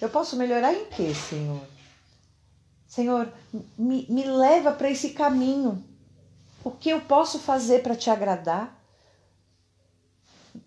Eu 0.00 0.08
posso 0.08 0.34
melhorar 0.34 0.72
em 0.72 0.86
quê, 0.86 1.12
Senhor? 1.14 1.60
Senhor, 2.88 3.30
me, 3.76 4.06
me 4.08 4.24
leva 4.24 4.72
para 4.72 4.90
esse 4.90 5.10
caminho. 5.10 5.84
O 6.64 6.70
que 6.70 6.88
eu 6.88 7.02
posso 7.02 7.38
fazer 7.38 7.82
para 7.82 7.94
te 7.94 8.08
agradar? 8.08 8.74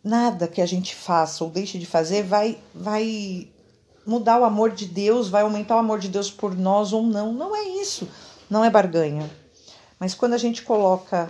Nada 0.03 0.47
que 0.47 0.62
a 0.62 0.65
gente 0.67 0.93
faça 0.93 1.43
ou 1.43 1.50
deixe 1.50 1.79
de 1.79 1.88
fazer 1.88 2.21
vai, 2.23 2.59
vai 2.73 3.50
mudar 4.05 4.39
o 4.39 4.45
amor 4.45 4.69
de 4.69 4.85
Deus, 4.85 5.27
vai 5.27 5.41
aumentar 5.41 5.75
o 5.75 5.79
amor 5.79 6.00
de 6.00 6.07
Deus 6.07 6.29
por 6.29 6.55
nós 6.55 6.93
ou 6.93 7.01
não. 7.01 7.33
Não 7.33 7.55
é 7.55 7.63
isso. 7.63 8.07
Não 8.47 8.63
é 8.63 8.69
barganha. 8.69 9.27
Mas 10.00 10.13
quando 10.13 10.33
a 10.33 10.38
gente 10.38 10.62
coloca 10.62 11.27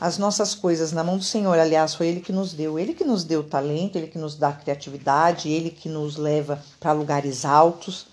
as 0.00 0.18
nossas 0.18 0.54
coisas 0.54 0.90
na 0.90 1.04
mão 1.04 1.16
do 1.16 1.24
Senhor. 1.24 1.58
Aliás, 1.58 1.94
foi 1.94 2.08
Ele 2.08 2.20
que 2.20 2.32
nos 2.32 2.52
deu. 2.52 2.78
Ele 2.78 2.92
que 2.94 3.04
nos 3.04 3.22
deu 3.24 3.40
o 3.40 3.44
talento, 3.44 3.96
Ele 3.96 4.08
que 4.08 4.18
nos 4.18 4.34
dá 4.34 4.52
criatividade, 4.52 5.48
Ele 5.48 5.70
que 5.70 5.88
nos 5.88 6.16
leva 6.16 6.62
para 6.80 6.92
lugares 6.92 7.44
altos. 7.44 8.06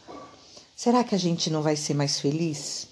Será 0.75 1.03
que 1.03 1.15
a 1.15 1.17
gente 1.17 1.49
não 1.49 1.61
vai 1.61 1.75
ser 1.75 1.93
mais 1.93 2.19
feliz? 2.19 2.87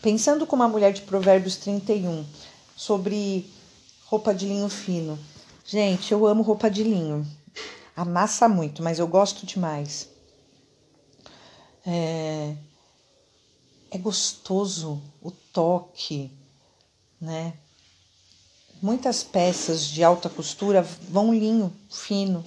Pensando 0.00 0.46
como 0.46 0.62
a 0.62 0.68
mulher 0.68 0.92
de 0.92 1.02
Provérbios 1.02 1.56
31, 1.56 2.24
sobre 2.76 3.50
roupa 4.06 4.34
de 4.34 4.46
linho 4.46 4.68
fino. 4.68 5.18
Gente, 5.64 6.12
eu 6.12 6.26
amo 6.26 6.42
roupa 6.42 6.70
de 6.70 6.82
linho. 6.82 7.26
Amassa 7.96 8.48
muito, 8.48 8.82
mas 8.82 8.98
eu 8.98 9.06
gosto 9.06 9.46
demais. 9.46 10.08
É, 11.86 12.54
é 13.90 13.98
gostoso 13.98 15.00
o 15.22 15.30
toque 15.30 16.30
né? 17.20 17.54
Muitas 18.82 19.22
peças 19.22 19.86
de 19.86 20.04
alta 20.04 20.28
costura 20.28 20.82
vão 21.08 21.32
linho 21.32 21.72
fino. 21.90 22.44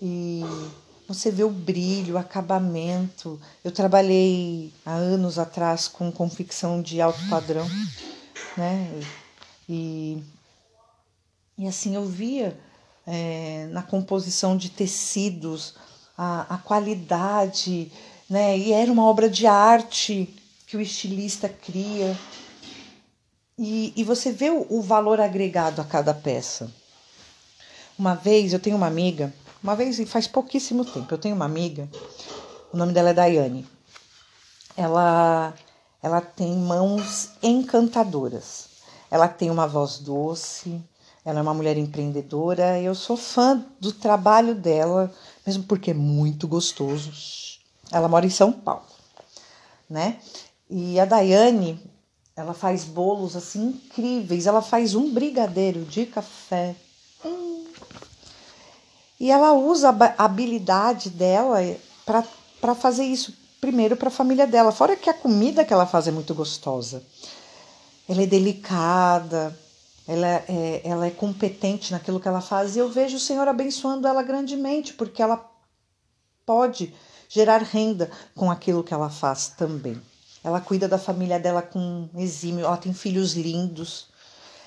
E 0.00 0.42
você 1.08 1.30
vê 1.30 1.44
o 1.44 1.50
brilho, 1.50 2.14
o 2.14 2.18
acabamento. 2.18 3.40
Eu 3.64 3.72
trabalhei 3.72 4.72
há 4.84 4.92
anos 4.92 5.38
atrás 5.38 5.88
com 5.88 6.12
confecção 6.12 6.82
de 6.82 7.00
alto 7.00 7.20
padrão, 7.28 7.66
né? 8.56 9.02
E, 9.68 10.22
e 11.58 11.66
assim 11.66 11.94
eu 11.94 12.04
via 12.04 12.58
é, 13.06 13.68
na 13.70 13.82
composição 13.82 14.56
de 14.56 14.70
tecidos 14.70 15.74
a, 16.16 16.54
a 16.54 16.58
qualidade, 16.58 17.90
né? 18.28 18.58
E 18.58 18.72
era 18.72 18.90
uma 18.90 19.04
obra 19.04 19.30
de 19.30 19.46
arte 19.46 20.34
que 20.66 20.76
o 20.76 20.80
estilista 20.80 21.48
cria. 21.48 22.16
E, 23.58 23.92
e 23.96 24.04
você 24.04 24.32
vê 24.32 24.50
o, 24.50 24.66
o 24.68 24.82
valor 24.82 25.20
agregado 25.20 25.80
a 25.80 25.84
cada 25.84 26.12
peça. 26.12 26.70
Uma 27.98 28.14
vez 28.14 28.52
eu 28.52 28.60
tenho 28.60 28.76
uma 28.76 28.86
amiga, 28.86 29.32
uma 29.62 29.74
vez 29.74 29.98
e 29.98 30.04
faz 30.04 30.26
pouquíssimo 30.26 30.84
tempo, 30.84 31.12
eu 31.14 31.18
tenho 31.18 31.34
uma 31.34 31.46
amiga, 31.46 31.88
o 32.72 32.76
nome 32.76 32.92
dela 32.92 33.10
é 33.10 33.14
Daiane. 33.14 33.66
Ela, 34.76 35.54
ela 36.02 36.20
tem 36.20 36.54
mãos 36.54 37.30
encantadoras. 37.42 38.68
Ela 39.10 39.28
tem 39.28 39.50
uma 39.50 39.66
voz 39.66 39.98
doce, 39.98 40.78
ela 41.24 41.38
é 41.38 41.42
uma 41.42 41.54
mulher 41.54 41.78
empreendedora. 41.78 42.78
Eu 42.78 42.94
sou 42.94 43.16
fã 43.16 43.64
do 43.80 43.92
trabalho 43.92 44.54
dela, 44.54 45.10
mesmo 45.46 45.64
porque 45.64 45.92
é 45.92 45.94
muito 45.94 46.46
gostoso. 46.46 47.10
Ela 47.90 48.08
mora 48.08 48.26
em 48.26 48.30
São 48.30 48.52
Paulo, 48.52 48.84
né? 49.88 50.18
E 50.68 51.00
a 51.00 51.04
Daiane, 51.04 51.80
ela 52.36 52.52
faz 52.52 52.84
bolos 52.84 53.34
assim 53.34 53.68
incríveis. 53.68 54.46
Ela 54.46 54.60
faz 54.60 54.94
um 54.94 55.10
brigadeiro 55.10 55.84
de 55.86 56.04
café. 56.04 56.76
Hum. 57.24 57.64
E 59.18 59.30
ela 59.30 59.54
usa 59.54 59.88
a 59.88 60.24
habilidade 60.24 61.08
dela 61.08 61.58
para 62.04 62.74
fazer 62.74 63.04
isso 63.04 63.34
primeiro 63.58 63.96
para 63.96 64.08
a 64.08 64.12
família 64.12 64.46
dela. 64.46 64.70
Fora 64.70 64.94
que 64.94 65.08
a 65.08 65.14
comida 65.14 65.64
que 65.64 65.72
ela 65.72 65.86
faz 65.86 66.06
é 66.06 66.12
muito 66.12 66.34
gostosa. 66.34 67.02
Ela 68.06 68.22
é 68.22 68.26
delicada, 68.26 69.58
ela 70.06 70.26
é, 70.26 70.82
ela 70.84 71.06
é 71.06 71.10
competente 71.10 71.90
naquilo 71.90 72.20
que 72.20 72.28
ela 72.28 72.42
faz. 72.42 72.76
E 72.76 72.78
eu 72.78 72.90
vejo 72.90 73.16
o 73.16 73.20
Senhor 73.20 73.48
abençoando 73.48 74.06
ela 74.06 74.22
grandemente, 74.22 74.92
porque 74.92 75.22
ela 75.22 75.50
pode 76.44 76.94
gerar 77.30 77.62
renda 77.62 78.10
com 78.34 78.50
aquilo 78.50 78.84
que 78.84 78.92
ela 78.92 79.08
faz 79.08 79.48
também. 79.48 80.00
Ela 80.46 80.60
cuida 80.60 80.86
da 80.86 80.96
família 80.96 81.40
dela 81.40 81.60
com 81.60 82.08
exímio, 82.14 82.64
ela 82.64 82.76
tem 82.76 82.94
filhos 82.94 83.32
lindos, 83.34 84.06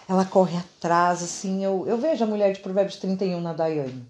ela 0.09 0.25
corre 0.25 0.57
atrás, 0.57 1.24
assim, 1.24 1.63
eu, 1.63 1.88
eu 1.88 1.98
vejo 1.98 2.21
a 2.21 2.27
mulher 2.27 2.51
de 2.51 2.59
Provérbios 2.59 2.98
31 2.98 3.39
na 3.39 3.53
Daiane. 3.53 4.05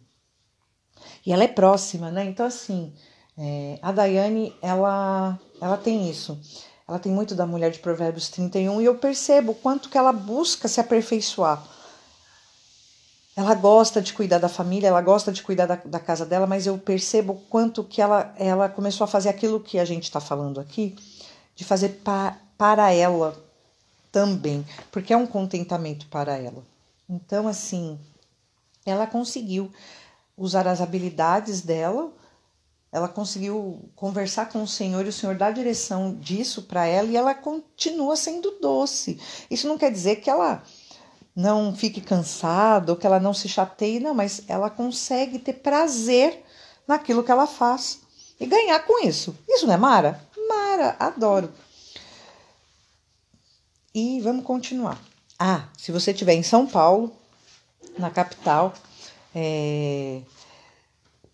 E 1.23 1.31
ela 1.31 1.43
é 1.43 1.47
próxima, 1.47 2.09
né? 2.09 2.25
Então, 2.25 2.47
assim, 2.47 2.91
é, 3.37 3.77
a 3.83 3.91
Daiane, 3.91 4.51
ela, 4.63 5.39
ela 5.61 5.77
tem 5.77 6.09
isso. 6.09 6.41
Ela 6.87 6.97
tem 6.97 7.11
muito 7.11 7.35
da 7.35 7.45
mulher 7.45 7.69
de 7.69 7.77
Provérbios 7.77 8.29
31 8.29 8.81
e 8.81 8.85
eu 8.85 8.95
percebo 8.95 9.51
o 9.51 9.55
quanto 9.55 9.89
que 9.89 9.97
ela 9.97 10.11
busca 10.11 10.67
se 10.67 10.79
aperfeiçoar. 10.79 11.63
Ela 13.35 13.53
gosta 13.53 14.01
de 14.01 14.11
cuidar 14.11 14.39
da 14.39 14.49
família, 14.49 14.87
ela 14.87 15.03
gosta 15.03 15.31
de 15.31 15.43
cuidar 15.43 15.67
da, 15.67 15.75
da 15.75 15.99
casa 15.99 16.25
dela, 16.25 16.47
mas 16.47 16.65
eu 16.65 16.79
percebo 16.79 17.33
o 17.33 17.41
quanto 17.41 17.83
que 17.83 18.01
ela, 18.01 18.33
ela 18.39 18.67
começou 18.67 19.05
a 19.05 19.07
fazer 19.07 19.29
aquilo 19.29 19.59
que 19.59 19.77
a 19.77 19.85
gente 19.85 20.05
está 20.05 20.19
falando 20.19 20.59
aqui, 20.59 20.95
de 21.59 21.65
fazer 21.65 21.89
pa, 22.05 22.37
para 22.57 22.89
ela 22.93 23.37
também, 24.13 24.65
porque 24.89 25.11
é 25.11 25.17
um 25.17 25.27
contentamento 25.27 26.07
para 26.07 26.37
ela. 26.37 26.63
Então, 27.09 27.49
assim, 27.49 27.99
ela 28.85 29.05
conseguiu 29.05 29.69
usar 30.37 30.65
as 30.69 30.79
habilidades 30.79 31.59
dela, 31.59 32.13
ela 32.93 33.09
conseguiu 33.09 33.77
conversar 33.93 34.47
com 34.47 34.63
o 34.63 34.67
Senhor 34.67 35.05
e 35.05 35.09
o 35.09 35.13
Senhor 35.13 35.35
dá 35.35 35.51
direção 35.51 36.15
disso 36.15 36.61
para 36.61 36.85
ela 36.85 37.09
e 37.09 37.17
ela 37.17 37.35
continua 37.35 38.15
sendo 38.15 38.51
doce. 38.61 39.19
Isso 39.51 39.67
não 39.67 39.77
quer 39.77 39.91
dizer 39.91 40.21
que 40.21 40.29
ela 40.29 40.63
não 41.35 41.75
fique 41.75 41.99
cansada 41.99 42.93
ou 42.93 42.97
que 42.97 43.05
ela 43.05 43.19
não 43.19 43.33
se 43.33 43.49
chateie, 43.49 43.99
não, 43.99 44.13
mas 44.13 44.43
ela 44.47 44.69
consegue 44.69 45.37
ter 45.39 45.53
prazer 45.55 46.41
naquilo 46.87 47.21
que 47.21 47.31
ela 47.31 47.45
faz 47.45 47.99
e 48.39 48.45
ganhar 48.45 48.79
com 48.79 49.05
isso. 49.05 49.35
Isso 49.45 49.67
não 49.67 49.73
é 49.73 49.77
Mara? 49.77 50.28
Mara, 50.79 50.95
adoro. 50.97 51.51
E 53.93 54.21
vamos 54.21 54.45
continuar. 54.45 54.97
Ah, 55.37 55.67
se 55.77 55.91
você 55.91 56.11
estiver 56.11 56.33
em 56.33 56.43
São 56.43 56.65
Paulo, 56.65 57.13
na 57.97 58.09
capital, 58.09 58.73
é, 59.35 60.21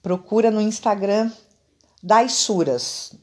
procura 0.02 0.50
no 0.50 0.60
Instagram 0.60 1.32
das 2.02 2.34
Suras. 2.34 3.14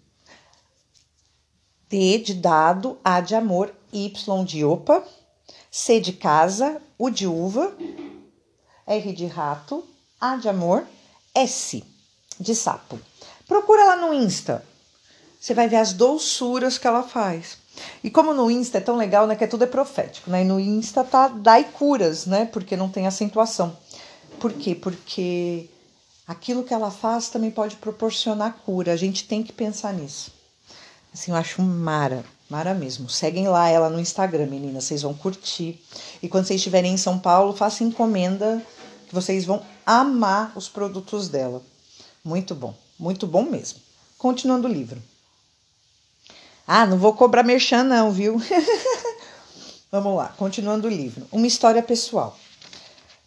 D 1.89 2.19
de 2.19 2.35
dado, 2.35 3.01
A 3.03 3.21
de 3.21 3.35
amor, 3.35 3.75
Y 3.93 4.45
de 4.45 4.65
opa, 4.65 5.05
C 5.73 5.99
de 5.99 6.13
casa, 6.13 6.81
U 6.97 7.11
de 7.11 7.27
uva, 7.27 7.77
R 8.87 9.13
de 9.13 9.27
rato, 9.27 9.85
A 10.21 10.37
de 10.37 10.49
amor, 10.49 10.87
S 11.35 11.83
de 12.39 12.55
sapo. 12.55 13.01
Procura 13.49 13.85
lá 13.87 13.97
no 13.97 14.15
Insta. 14.15 14.65
Você 15.43 15.55
vai 15.55 15.69
ver 15.69 15.79
as 15.79 15.93
doçuras 15.93 16.79
que 16.79 16.87
ela 16.87 17.03
faz. 17.03 17.59
E 18.05 18.09
como 18.09 18.33
no 18.33 18.49
Insta 18.49 18.79
é 18.79 18.81
tão 18.81 18.97
legal, 18.97 19.27
né, 19.27 19.35
que 19.35 19.43
é 19.43 19.47
tudo 19.49 19.65
é 19.65 19.67
profético, 19.67 20.31
né? 20.31 20.43
E 20.43 20.45
no 20.45 20.61
Insta 20.61 21.03
tá 21.03 21.27
dai 21.27 21.65
curas, 21.65 22.27
né? 22.27 22.45
Porque 22.45 22.77
não 22.77 22.89
tem 22.89 23.09
acentuação. 23.09 23.77
Por 24.39 24.53
quê? 24.53 24.73
Porque 24.73 25.69
aquilo 26.29 26.63
que 26.63 26.73
ela 26.73 26.93
faz 26.93 27.29
também 27.29 27.51
pode 27.51 27.75
proporcionar 27.75 28.59
cura. 28.65 28.93
A 28.93 28.97
gente 28.97 29.25
tem 29.27 29.43
que 29.43 29.53
pensar 29.53 29.93
nisso. 29.93 30.31
Assim, 31.13 31.33
eu 31.33 31.37
acho 31.37 31.61
mara, 31.61 32.25
mara 32.49 32.73
mesmo. 32.73 33.09
Seguem 33.11 33.49
lá 33.49 33.69
ela 33.69 33.91
no 33.91 33.99
Instagram, 33.99 34.47
meninas, 34.47 34.85
vocês 34.85 35.03
vão 35.03 35.13
curtir. 35.13 35.83
E 36.23 36.29
quando 36.29 36.47
vocês 36.47 36.61
estiverem 36.61 36.95
em 36.95 36.97
São 36.97 37.19
Paulo, 37.19 37.53
façam 37.53 37.89
encomenda, 37.89 38.65
que 39.09 39.15
vocês 39.15 39.45
vão 39.45 39.61
amar 39.85 40.53
os 40.55 40.69
produtos 40.69 41.29
dela. 41.29 41.61
Muito 42.25 42.55
bom, 42.55 42.77
muito 42.97 43.27
bom 43.27 43.43
mesmo. 43.43 43.81
Continuando 44.17 44.69
o 44.69 44.73
livro. 44.73 45.03
Ah, 46.67 46.87
não 46.87 46.99
vou 46.99 47.13
cobrar 47.13 47.43
merchan 47.43 47.83
não, 47.85 48.13
viu? 48.13 48.41
Vamos 49.91 50.17
lá, 50.17 50.33
continuando 50.39 50.87
o 50.87 50.91
livro. 50.91 51.27
Uma 51.31 51.47
história 51.47 51.83
pessoal. 51.83 52.39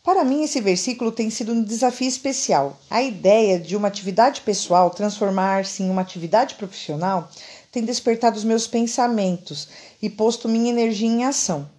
Para 0.04 0.24
mim, 0.24 0.44
esse 0.44 0.62
versículo 0.62 1.12
tem 1.12 1.30
sido 1.30 1.52
um 1.52 1.64
desafio 1.64 2.08
especial. 2.08 2.80
A 2.90 3.02
ideia 3.02 3.60
de 3.60 3.76
uma 3.76 3.88
atividade 3.88 4.42
pessoal 4.42 4.90
transformar-se 4.90 5.84
em 5.84 5.90
uma 5.90 6.02
atividade 6.02 6.56
profissional 6.56 7.30
tem 7.72 7.84
despertado 7.84 8.38
os 8.38 8.44
meus 8.44 8.68
pensamentos 8.68 9.68
e 10.02 10.10
posto 10.10 10.48
minha 10.48 10.70
energia 10.70 11.10
em 11.10 11.26
ação. 11.26 11.70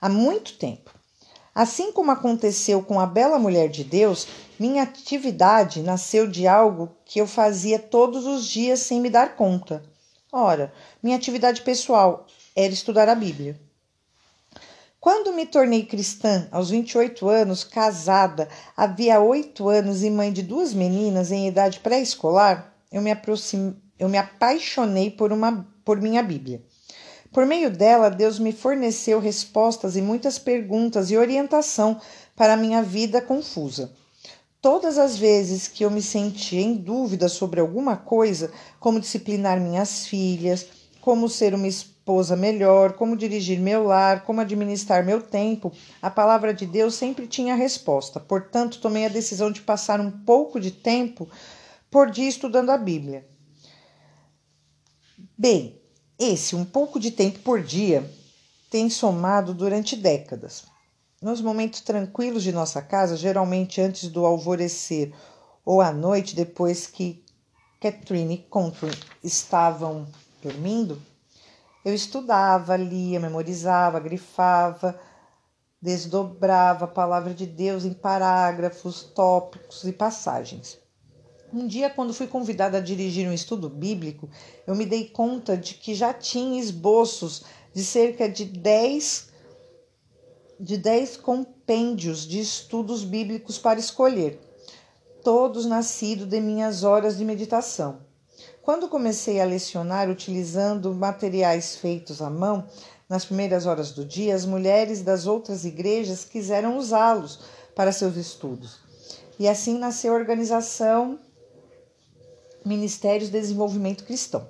Há 0.00 0.08
muito 0.08 0.54
tempo. 0.58 0.90
Assim 1.54 1.92
como 1.92 2.10
aconteceu 2.10 2.82
com 2.82 2.98
a 2.98 3.06
bela 3.06 3.38
mulher 3.38 3.68
de 3.68 3.84
Deus, 3.84 4.26
minha 4.58 4.82
atividade 4.82 5.82
nasceu 5.82 6.26
de 6.26 6.48
algo 6.48 6.90
que 7.04 7.20
eu 7.20 7.26
fazia 7.26 7.78
todos 7.78 8.26
os 8.26 8.46
dias 8.46 8.80
sem 8.80 9.00
me 9.00 9.08
dar 9.08 9.36
conta. 9.36 9.84
Ora, 10.36 10.72
minha 11.00 11.16
atividade 11.16 11.62
pessoal 11.62 12.26
era 12.56 12.72
estudar 12.72 13.08
a 13.08 13.14
Bíblia. 13.14 13.56
Quando 14.98 15.32
me 15.32 15.46
tornei 15.46 15.86
cristã, 15.86 16.48
aos 16.50 16.70
28 16.70 17.28
anos, 17.28 17.62
casada, 17.62 18.48
havia 18.76 19.20
oito 19.20 19.68
anos 19.68 20.02
e 20.02 20.10
mãe 20.10 20.32
de 20.32 20.42
duas 20.42 20.74
meninas 20.74 21.30
em 21.30 21.46
idade 21.46 21.78
pré-escolar, 21.78 22.74
eu 22.90 23.00
eu 23.96 24.08
me 24.08 24.18
apaixonei 24.18 25.08
por, 25.08 25.32
uma... 25.32 25.64
por 25.84 26.00
minha 26.00 26.20
Bíblia. 26.20 26.60
Por 27.32 27.46
meio 27.46 27.70
dela, 27.70 28.10
Deus 28.10 28.40
me 28.40 28.50
forneceu 28.50 29.20
respostas 29.20 29.94
e 29.94 30.02
muitas 30.02 30.36
perguntas 30.36 31.12
e 31.12 31.16
orientação 31.16 32.00
para 32.34 32.54
a 32.54 32.56
minha 32.56 32.82
vida 32.82 33.20
confusa. 33.20 33.94
Todas 34.64 34.96
as 34.96 35.18
vezes 35.18 35.68
que 35.68 35.84
eu 35.84 35.90
me 35.90 36.00
senti 36.00 36.56
em 36.56 36.72
dúvida 36.72 37.28
sobre 37.28 37.60
alguma 37.60 37.98
coisa, 37.98 38.50
como 38.80 38.98
disciplinar 38.98 39.60
minhas 39.60 40.06
filhas, 40.06 40.66
como 41.02 41.28
ser 41.28 41.54
uma 41.54 41.68
esposa 41.68 42.34
melhor, 42.34 42.94
como 42.94 43.14
dirigir 43.14 43.60
meu 43.60 43.84
lar, 43.84 44.24
como 44.24 44.40
administrar 44.40 45.04
meu 45.04 45.20
tempo, 45.20 45.70
a 46.00 46.08
palavra 46.08 46.54
de 46.54 46.64
Deus 46.64 46.94
sempre 46.94 47.26
tinha 47.26 47.52
a 47.52 47.58
resposta. 47.58 48.18
Portanto, 48.18 48.80
tomei 48.80 49.04
a 49.04 49.10
decisão 49.10 49.52
de 49.52 49.60
passar 49.60 50.00
um 50.00 50.10
pouco 50.10 50.58
de 50.58 50.70
tempo 50.70 51.28
por 51.90 52.10
dia 52.10 52.30
estudando 52.30 52.70
a 52.70 52.78
Bíblia. 52.78 53.28
Bem, 55.36 55.78
esse 56.18 56.56
um 56.56 56.64
pouco 56.64 56.98
de 56.98 57.10
tempo 57.10 57.40
por 57.40 57.62
dia 57.62 58.10
tem 58.70 58.88
somado 58.88 59.52
durante 59.52 59.94
décadas. 59.94 60.72
Nos 61.24 61.40
momentos 61.40 61.80
tranquilos 61.80 62.42
de 62.42 62.52
nossa 62.52 62.82
casa, 62.82 63.16
geralmente 63.16 63.80
antes 63.80 64.10
do 64.10 64.26
alvorecer 64.26 65.10
ou 65.64 65.80
à 65.80 65.90
noite, 65.90 66.36
depois 66.36 66.86
que 66.86 67.24
Catherine 67.80 68.34
e 68.34 68.38
Contrin 68.50 68.90
estavam 69.22 70.06
dormindo, 70.42 71.00
eu 71.82 71.94
estudava, 71.94 72.76
lia, 72.76 73.18
memorizava, 73.18 73.98
grifava, 74.00 75.00
desdobrava 75.80 76.84
a 76.84 76.88
palavra 76.88 77.32
de 77.32 77.46
Deus 77.46 77.86
em 77.86 77.94
parágrafos, 77.94 79.04
tópicos 79.04 79.82
e 79.84 79.92
passagens. 79.94 80.78
Um 81.50 81.66
dia, 81.66 81.88
quando 81.88 82.12
fui 82.12 82.26
convidada 82.26 82.76
a 82.76 82.82
dirigir 82.82 83.26
um 83.26 83.32
estudo 83.32 83.70
bíblico, 83.70 84.28
eu 84.66 84.74
me 84.74 84.84
dei 84.84 85.08
conta 85.08 85.56
de 85.56 85.72
que 85.72 85.94
já 85.94 86.12
tinha 86.12 86.60
esboços 86.60 87.44
de 87.72 87.82
cerca 87.82 88.28
de 88.28 88.44
10 88.44 89.32
de 90.64 90.78
10 90.78 91.18
compêndios 91.18 92.26
de 92.26 92.40
estudos 92.40 93.04
bíblicos 93.04 93.58
para 93.58 93.78
escolher, 93.78 94.40
todos 95.22 95.66
nascidos 95.66 96.26
de 96.26 96.40
minhas 96.40 96.84
horas 96.84 97.18
de 97.18 97.24
meditação. 97.24 97.98
Quando 98.62 98.88
comecei 98.88 99.42
a 99.42 99.44
lecionar 99.44 100.08
utilizando 100.08 100.94
materiais 100.94 101.76
feitos 101.76 102.22
à 102.22 102.30
mão, 102.30 102.66
nas 103.06 103.26
primeiras 103.26 103.66
horas 103.66 103.92
do 103.92 104.06
dia, 104.06 104.34
as 104.34 104.46
mulheres 104.46 105.02
das 105.02 105.26
outras 105.26 105.66
igrejas 105.66 106.24
quiseram 106.24 106.78
usá-los 106.78 107.40
para 107.74 107.92
seus 107.92 108.16
estudos. 108.16 108.78
E 109.38 109.46
assim 109.46 109.78
nasceu 109.78 110.14
a 110.14 110.16
organização 110.18 111.18
Ministérios 112.64 113.30
de 113.30 113.38
Desenvolvimento 113.38 114.04
Cristão. 114.04 114.48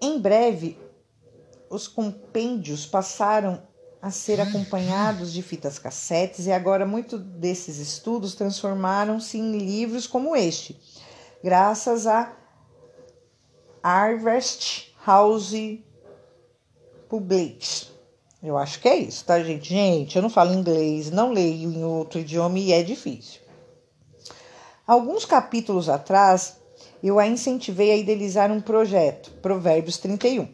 Em 0.00 0.18
breve, 0.18 0.78
os 1.68 1.86
compêndios 1.86 2.86
passaram 2.86 3.68
a 4.02 4.10
ser 4.10 4.40
acompanhados 4.40 5.32
de 5.32 5.42
fitas 5.42 5.78
cassetes 5.78 6.46
e 6.46 6.52
agora 6.52 6.86
muitos 6.86 7.20
desses 7.20 7.78
estudos 7.78 8.34
transformaram-se 8.34 9.38
em 9.38 9.58
livros 9.58 10.06
como 10.06 10.34
este, 10.34 10.80
graças 11.42 12.06
a 12.06 12.34
Harvest 13.82 14.94
House 15.06 15.52
Publics. 17.08 17.90
Eu 18.42 18.56
acho 18.56 18.80
que 18.80 18.88
é 18.88 18.96
isso, 18.96 19.24
tá, 19.24 19.42
gente? 19.42 19.68
Gente, 19.68 20.16
eu 20.16 20.22
não 20.22 20.30
falo 20.30 20.54
inglês, 20.54 21.10
não 21.10 21.30
leio 21.30 21.70
em 21.70 21.84
outro 21.84 22.20
idioma 22.20 22.58
e 22.58 22.72
é 22.72 22.82
difícil. 22.82 23.40
Alguns 24.86 25.26
capítulos 25.26 25.90
atrás, 25.90 26.56
eu 27.02 27.18
a 27.18 27.26
incentivei 27.26 27.92
a 27.92 27.96
idealizar 27.96 28.50
um 28.50 28.60
projeto, 28.60 29.30
Provérbios 29.42 29.98
31. 29.98 30.48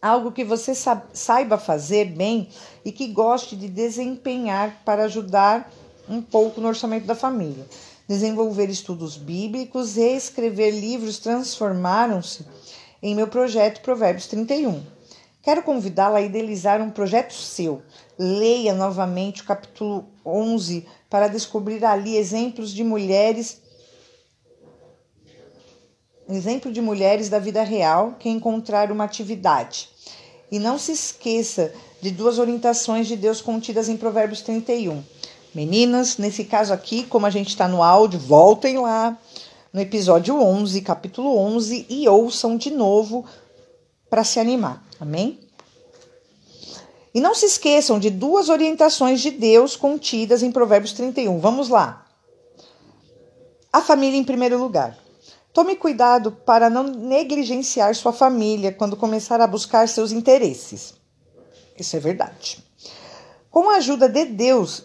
Algo 0.00 0.30
que 0.30 0.44
você 0.44 0.72
saiba 1.12 1.58
fazer 1.58 2.04
bem 2.04 2.48
e 2.84 2.92
que 2.92 3.08
goste 3.08 3.56
de 3.56 3.68
desempenhar 3.68 4.82
para 4.84 5.04
ajudar 5.04 5.70
um 6.08 6.22
pouco 6.22 6.60
no 6.60 6.68
orçamento 6.68 7.04
da 7.04 7.16
família. 7.16 7.66
Desenvolver 8.08 8.70
estudos 8.70 9.16
bíblicos 9.16 9.96
e 9.96 10.16
escrever 10.16 10.70
livros 10.70 11.18
transformaram-se 11.18 12.46
em 13.02 13.14
meu 13.14 13.26
projeto 13.26 13.82
Provérbios 13.82 14.28
31. 14.28 14.82
Quero 15.42 15.62
convidá-la 15.62 16.18
a 16.18 16.22
idealizar 16.22 16.80
um 16.80 16.90
projeto 16.90 17.34
seu. 17.34 17.82
Leia 18.18 18.74
novamente 18.74 19.42
o 19.42 19.44
capítulo 19.44 20.06
11 20.24 20.86
para 21.10 21.26
descobrir 21.26 21.84
ali 21.84 22.16
exemplos 22.16 22.70
de 22.70 22.84
mulheres 22.84 23.60
exemplo 26.34 26.70
de 26.70 26.80
mulheres 26.80 27.28
da 27.28 27.38
vida 27.38 27.62
real 27.62 28.16
que 28.18 28.28
encontraram 28.28 28.94
uma 28.94 29.04
atividade. 29.04 29.88
E 30.50 30.58
não 30.58 30.78
se 30.78 30.92
esqueça 30.92 31.72
de 32.00 32.10
duas 32.10 32.38
orientações 32.38 33.06
de 33.06 33.16
Deus 33.16 33.40
contidas 33.40 33.88
em 33.88 33.96
Provérbios 33.96 34.42
31. 34.42 35.02
Meninas, 35.54 36.18
nesse 36.18 36.44
caso 36.44 36.72
aqui, 36.72 37.02
como 37.04 37.26
a 37.26 37.30
gente 37.30 37.48
está 37.48 37.66
no 37.66 37.82
áudio, 37.82 38.20
voltem 38.20 38.78
lá 38.78 39.18
no 39.72 39.80
episódio 39.80 40.40
11, 40.40 40.80
capítulo 40.82 41.36
11, 41.36 41.86
e 41.88 42.08
ouçam 42.08 42.56
de 42.56 42.70
novo 42.70 43.24
para 44.08 44.24
se 44.24 44.38
animar. 44.38 44.82
Amém? 45.00 45.38
E 47.14 47.20
não 47.20 47.34
se 47.34 47.46
esqueçam 47.46 47.98
de 47.98 48.10
duas 48.10 48.48
orientações 48.48 49.20
de 49.20 49.30
Deus 49.30 49.74
contidas 49.76 50.42
em 50.42 50.52
Provérbios 50.52 50.92
31. 50.92 51.38
Vamos 51.40 51.68
lá. 51.68 52.06
A 53.72 53.80
família 53.80 54.18
em 54.18 54.24
primeiro 54.24 54.58
lugar. 54.58 54.96
Tome 55.52 55.76
cuidado 55.76 56.32
para 56.32 56.68
não 56.68 56.84
negligenciar 56.84 57.94
sua 57.94 58.12
família 58.12 58.72
quando 58.72 58.96
começar 58.96 59.40
a 59.40 59.46
buscar 59.46 59.88
seus 59.88 60.12
interesses. 60.12 60.94
Isso 61.78 61.96
é 61.96 62.00
verdade. 62.00 62.62
Com 63.50 63.70
a 63.70 63.76
ajuda 63.76 64.08
de 64.08 64.26
Deus 64.26 64.84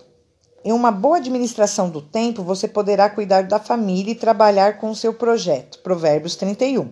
e 0.63 0.71
uma 0.71 0.91
boa 0.91 1.17
administração 1.17 1.89
do 1.89 2.01
tempo, 2.01 2.41
você 2.43 2.67
poderá 2.67 3.09
cuidar 3.09 3.43
da 3.43 3.59
família 3.59 4.11
e 4.11 4.15
trabalhar 4.15 4.79
com 4.79 4.95
seu 4.95 5.13
projeto. 5.13 5.79
Provérbios 5.79 6.35
31. 6.35 6.91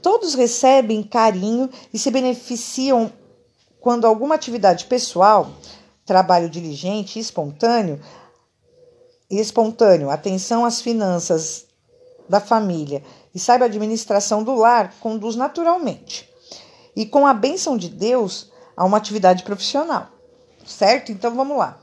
Todos 0.00 0.34
recebem 0.34 1.02
carinho 1.02 1.68
e 1.92 1.98
se 1.98 2.10
beneficiam 2.10 3.12
quando 3.80 4.06
alguma 4.06 4.36
atividade 4.36 4.84
pessoal, 4.84 5.50
trabalho 6.04 6.48
diligente 6.48 7.18
e 7.18 7.22
espontâneo, 7.22 8.00
espontâneo, 9.28 10.08
atenção 10.08 10.64
às 10.64 10.80
finanças 10.80 11.66
da 12.28 12.40
família 12.40 13.02
e 13.34 13.38
saiba 13.38 13.64
a 13.64 13.68
administração 13.68 14.42
do 14.42 14.54
lar, 14.54 14.94
conduz 15.00 15.36
naturalmente. 15.36 16.28
E 16.94 17.04
com 17.04 17.26
a 17.26 17.34
bênção 17.34 17.76
de 17.76 17.88
Deus, 17.88 18.50
a 18.76 18.84
uma 18.84 18.96
atividade 18.96 19.42
profissional. 19.42 20.08
Certo? 20.64 21.12
Então 21.12 21.34
vamos 21.34 21.56
lá. 21.56 21.78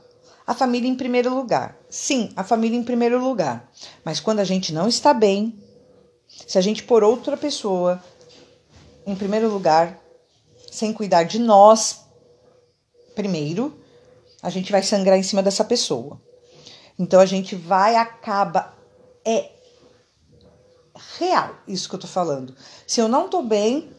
A 0.46 0.52
família 0.52 0.88
em 0.88 0.94
primeiro 0.94 1.34
lugar. 1.34 1.76
Sim, 1.88 2.30
a 2.36 2.44
família 2.44 2.78
em 2.78 2.82
primeiro 2.82 3.22
lugar. 3.22 3.70
Mas 4.04 4.20
quando 4.20 4.40
a 4.40 4.44
gente 4.44 4.72
não 4.72 4.88
está 4.88 5.14
bem, 5.14 5.58
se 6.46 6.58
a 6.58 6.60
gente 6.60 6.82
pôr 6.82 7.02
outra 7.02 7.36
pessoa 7.36 8.02
em 9.06 9.14
primeiro 9.14 9.48
lugar, 9.48 9.98
sem 10.70 10.92
cuidar 10.92 11.22
de 11.22 11.38
nós 11.38 12.04
primeiro, 13.14 13.78
a 14.42 14.50
gente 14.50 14.72
vai 14.72 14.82
sangrar 14.82 15.18
em 15.18 15.22
cima 15.22 15.42
dessa 15.42 15.64
pessoa. 15.64 16.20
Então 16.98 17.20
a 17.20 17.26
gente 17.26 17.54
vai 17.54 17.96
acaba 17.96 18.74
é 19.24 19.53
real 21.18 21.56
isso 21.66 21.88
que 21.88 21.94
eu 21.94 22.00
tô 22.00 22.06
falando. 22.06 22.54
Se 22.86 23.00
eu 23.00 23.08
não 23.08 23.28
tô 23.28 23.42
bem, 23.42 23.90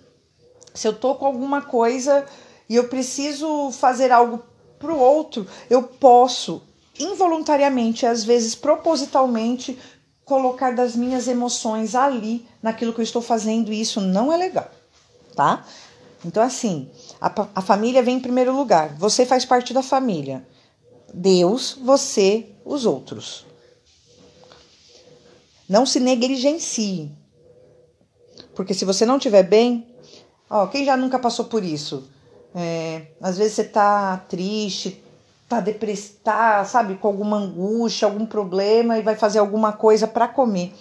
se 0.74 0.88
eu 0.88 0.94
tô 0.94 1.16
com 1.16 1.26
alguma 1.26 1.62
coisa 1.62 2.26
e 2.70 2.76
eu 2.76 2.88
preciso 2.88 3.72
fazer 3.72 4.12
algo 4.12 4.44
pro 4.80 4.98
outro, 4.98 5.48
eu 5.70 5.84
posso 5.84 6.62
involuntariamente, 7.00 8.06
às 8.06 8.24
vezes 8.24 8.56
propositalmente, 8.56 9.78
colocar 10.24 10.74
das 10.74 10.96
minhas 10.96 11.28
emoções 11.28 11.94
ali 11.94 12.48
naquilo 12.62 12.94
que 12.94 13.00
eu 13.00 13.04
estou 13.04 13.22
fazendo 13.22 13.72
e 13.72 13.80
isso 13.80 14.02
não 14.02 14.32
é 14.32 14.38
legal, 14.38 14.70
tá? 15.36 15.66
Então, 16.26 16.42
assim, 16.42 16.90
a, 17.22 17.32
a 17.54 17.62
família 17.62 18.02
vem 18.02 18.18
em 18.18 18.22
primeiro 18.22 18.56
lugar. 18.56 18.96
Você 18.98 19.26
faz 19.26 19.46
parte 19.46 19.74
da 19.74 19.84
família. 19.84 20.46
Deus, 21.14 21.78
você, 21.80 22.50
os 22.66 22.86
outros. 22.86 23.46
Não 25.68 25.86
se 25.86 26.00
negligencie. 26.00 27.12
Porque 28.54 28.74
se 28.74 28.86
você 28.86 29.06
não 29.06 29.18
estiver 29.18 29.44
bem, 29.44 29.88
ó, 30.50 30.68
quem 30.68 30.86
já 30.86 30.96
nunca 30.96 31.20
passou 31.20 31.46
por 31.46 31.64
isso? 31.64 32.08
É, 32.54 33.08
às 33.22 33.38
vezes 33.38 33.54
você 33.54 33.64
tá 33.64 34.18
triste, 34.30 35.04
tá 35.50 35.60
depressivo, 35.60 36.20
tá, 36.24 36.64
sabe, 36.64 36.96
com 36.96 37.08
alguma 37.08 37.38
angústia, 37.38 38.08
algum 38.08 38.26
problema 38.26 38.98
e 38.98 39.02
vai 39.02 39.16
fazer 39.16 39.40
alguma 39.40 39.74
coisa 39.74 40.08
para 40.08 40.28
comer. 40.28 40.74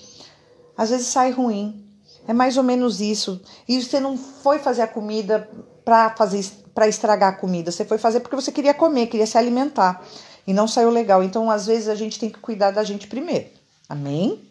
Às 0.77 0.91
vezes 0.91 1.07
sai 1.07 1.31
ruim. 1.31 1.85
É 2.27 2.33
mais 2.33 2.57
ou 2.57 2.63
menos 2.63 3.01
isso. 3.01 3.41
E 3.69 3.83
você 3.83 4.01
não 4.01 4.17
foi 4.17 4.59
fazer 4.59 4.83
a 4.83 4.87
comida 4.87 5.49
para 5.85 6.11
fazer 6.11 6.43
para 6.75 6.89
estragar 6.89 7.33
a 7.33 7.37
comida, 7.37 7.71
você 7.71 7.85
foi 7.85 7.99
fazer 7.99 8.19
porque 8.19 8.35
você 8.35 8.51
queria 8.51 8.75
comer, 8.75 9.07
queria 9.07 9.29
se 9.29 9.39
alimentar 9.39 10.05
e 10.45 10.53
não 10.53 10.67
saiu 10.67 10.91
legal. 10.91 11.23
Então, 11.23 11.49
às 11.51 11.67
vezes 11.67 11.89
a 11.89 11.95
gente 11.95 12.19
tem 12.19 12.29
que 12.29 12.41
cuidar 12.41 12.73
da 12.73 12.83
gente 12.83 13.07
primeiro. 13.07 13.47
Amém? 13.89 14.43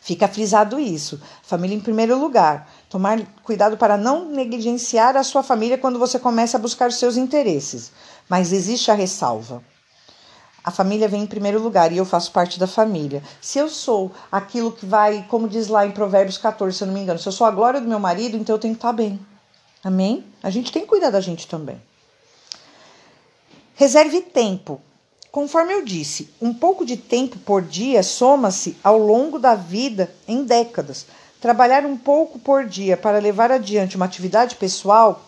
Fica 0.00 0.28
frisado 0.28 0.78
isso. 0.78 1.20
Família 1.42 1.76
em 1.76 1.80
primeiro 1.80 2.18
lugar. 2.18 2.68
Tomar 2.88 3.20
cuidado 3.42 3.76
para 3.76 3.96
não 3.96 4.30
negligenciar 4.30 5.16
a 5.16 5.22
sua 5.22 5.42
família 5.42 5.78
quando 5.78 5.98
você 5.98 6.18
começa 6.18 6.56
a 6.56 6.60
buscar 6.60 6.92
seus 6.92 7.16
interesses. 7.16 7.92
Mas 8.28 8.52
existe 8.52 8.90
a 8.90 8.94
ressalva. 8.94 9.62
A 10.66 10.70
família 10.72 11.06
vem 11.06 11.22
em 11.22 11.26
primeiro 11.26 11.62
lugar 11.62 11.92
e 11.92 11.96
eu 11.96 12.04
faço 12.04 12.32
parte 12.32 12.58
da 12.58 12.66
família. 12.66 13.22
Se 13.40 13.58
eu 13.58 13.68
sou 13.68 14.10
aquilo 14.32 14.72
que 14.72 14.84
vai, 14.84 15.24
como 15.28 15.48
diz 15.48 15.68
lá 15.68 15.86
em 15.86 15.92
Provérbios 15.92 16.38
14, 16.38 16.76
se 16.76 16.82
eu 16.82 16.88
não 16.88 16.94
me 16.94 17.00
engano, 17.00 17.20
se 17.20 17.28
eu 17.28 17.32
sou 17.32 17.46
a 17.46 17.52
glória 17.52 17.80
do 17.80 17.86
meu 17.86 18.00
marido, 18.00 18.36
então 18.36 18.56
eu 18.56 18.60
tenho 18.60 18.74
que 18.74 18.78
estar 18.78 18.92
bem. 18.92 19.20
Amém? 19.84 20.24
A 20.42 20.50
gente 20.50 20.72
tem 20.72 20.82
que 20.82 20.88
cuidar 20.88 21.10
da 21.10 21.20
gente 21.20 21.46
também. 21.46 21.80
Reserve 23.76 24.20
tempo 24.22 24.80
Conforme 25.36 25.74
eu 25.74 25.84
disse, 25.84 26.30
um 26.40 26.54
pouco 26.54 26.82
de 26.82 26.96
tempo 26.96 27.38
por 27.40 27.60
dia 27.60 28.02
soma-se 28.02 28.74
ao 28.82 28.96
longo 28.96 29.38
da 29.38 29.54
vida 29.54 30.10
em 30.26 30.42
décadas. 30.44 31.04
Trabalhar 31.42 31.84
um 31.84 31.94
pouco 31.94 32.38
por 32.38 32.64
dia 32.64 32.96
para 32.96 33.18
levar 33.18 33.52
adiante 33.52 33.96
uma 33.96 34.06
atividade 34.06 34.56
pessoal 34.56 35.22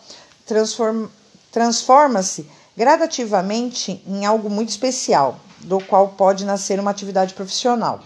transforma-se 1.51 2.47
gradativamente 2.75 4.03
em 4.07 4.25
algo 4.25 4.49
muito 4.49 4.69
especial, 4.69 5.39
do 5.59 5.79
qual 5.79 6.07
pode 6.07 6.43
nascer 6.43 6.79
uma 6.79 6.89
atividade 6.89 7.35
profissional. 7.35 7.99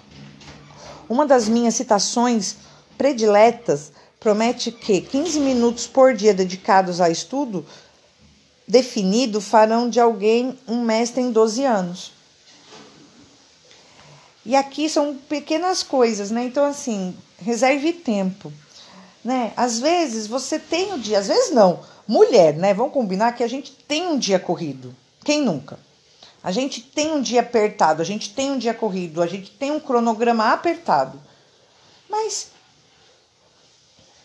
Uma 1.07 1.25
das 1.25 1.47
minhas 1.47 1.75
citações 1.75 2.57
prediletas 2.97 3.93
promete 4.19 4.73
que 4.73 4.99
15 4.99 5.39
minutos 5.39 5.87
por 5.87 6.13
dia 6.13 6.33
dedicados 6.33 6.99
a 6.99 7.09
estudo 7.09 7.65
definido 8.67 9.41
farão 9.41 9.89
de 9.89 9.99
alguém 9.99 10.57
um 10.67 10.81
mestre 10.81 11.21
em 11.21 11.31
12 11.31 11.63
anos. 11.63 12.11
E 14.45 14.55
aqui 14.55 14.89
são 14.89 15.15
pequenas 15.15 15.83
coisas, 15.83 16.29
né? 16.29 16.43
Então, 16.43 16.65
assim, 16.65 17.15
reserve 17.37 17.93
tempo. 17.93 18.51
Né? 19.23 19.53
Às 19.55 19.79
vezes 19.79 20.27
você 20.27 20.59
tem 20.59 20.91
o 20.91 20.95
um 20.95 20.99
dia, 20.99 21.19
às 21.19 21.27
vezes 21.27 21.53
não. 21.53 21.79
Mulher, 22.05 22.53
né? 22.55 22.73
Vamos 22.73 22.93
combinar 22.93 23.31
que 23.33 23.43
a 23.43 23.47
gente 23.47 23.71
tem 23.71 24.05
um 24.07 24.17
dia 24.17 24.37
corrido. 24.37 24.93
Quem 25.23 25.41
nunca? 25.41 25.79
A 26.43 26.51
gente 26.51 26.81
tem 26.81 27.13
um 27.13 27.21
dia 27.21 27.39
apertado, 27.39 28.01
a 28.01 28.05
gente 28.05 28.33
tem 28.33 28.51
um 28.51 28.57
dia 28.57 28.73
corrido, 28.73 29.21
a 29.21 29.27
gente 29.27 29.49
tem 29.51 29.71
um 29.71 29.79
cronograma 29.79 30.51
apertado. 30.51 31.21
Mas 32.09 32.49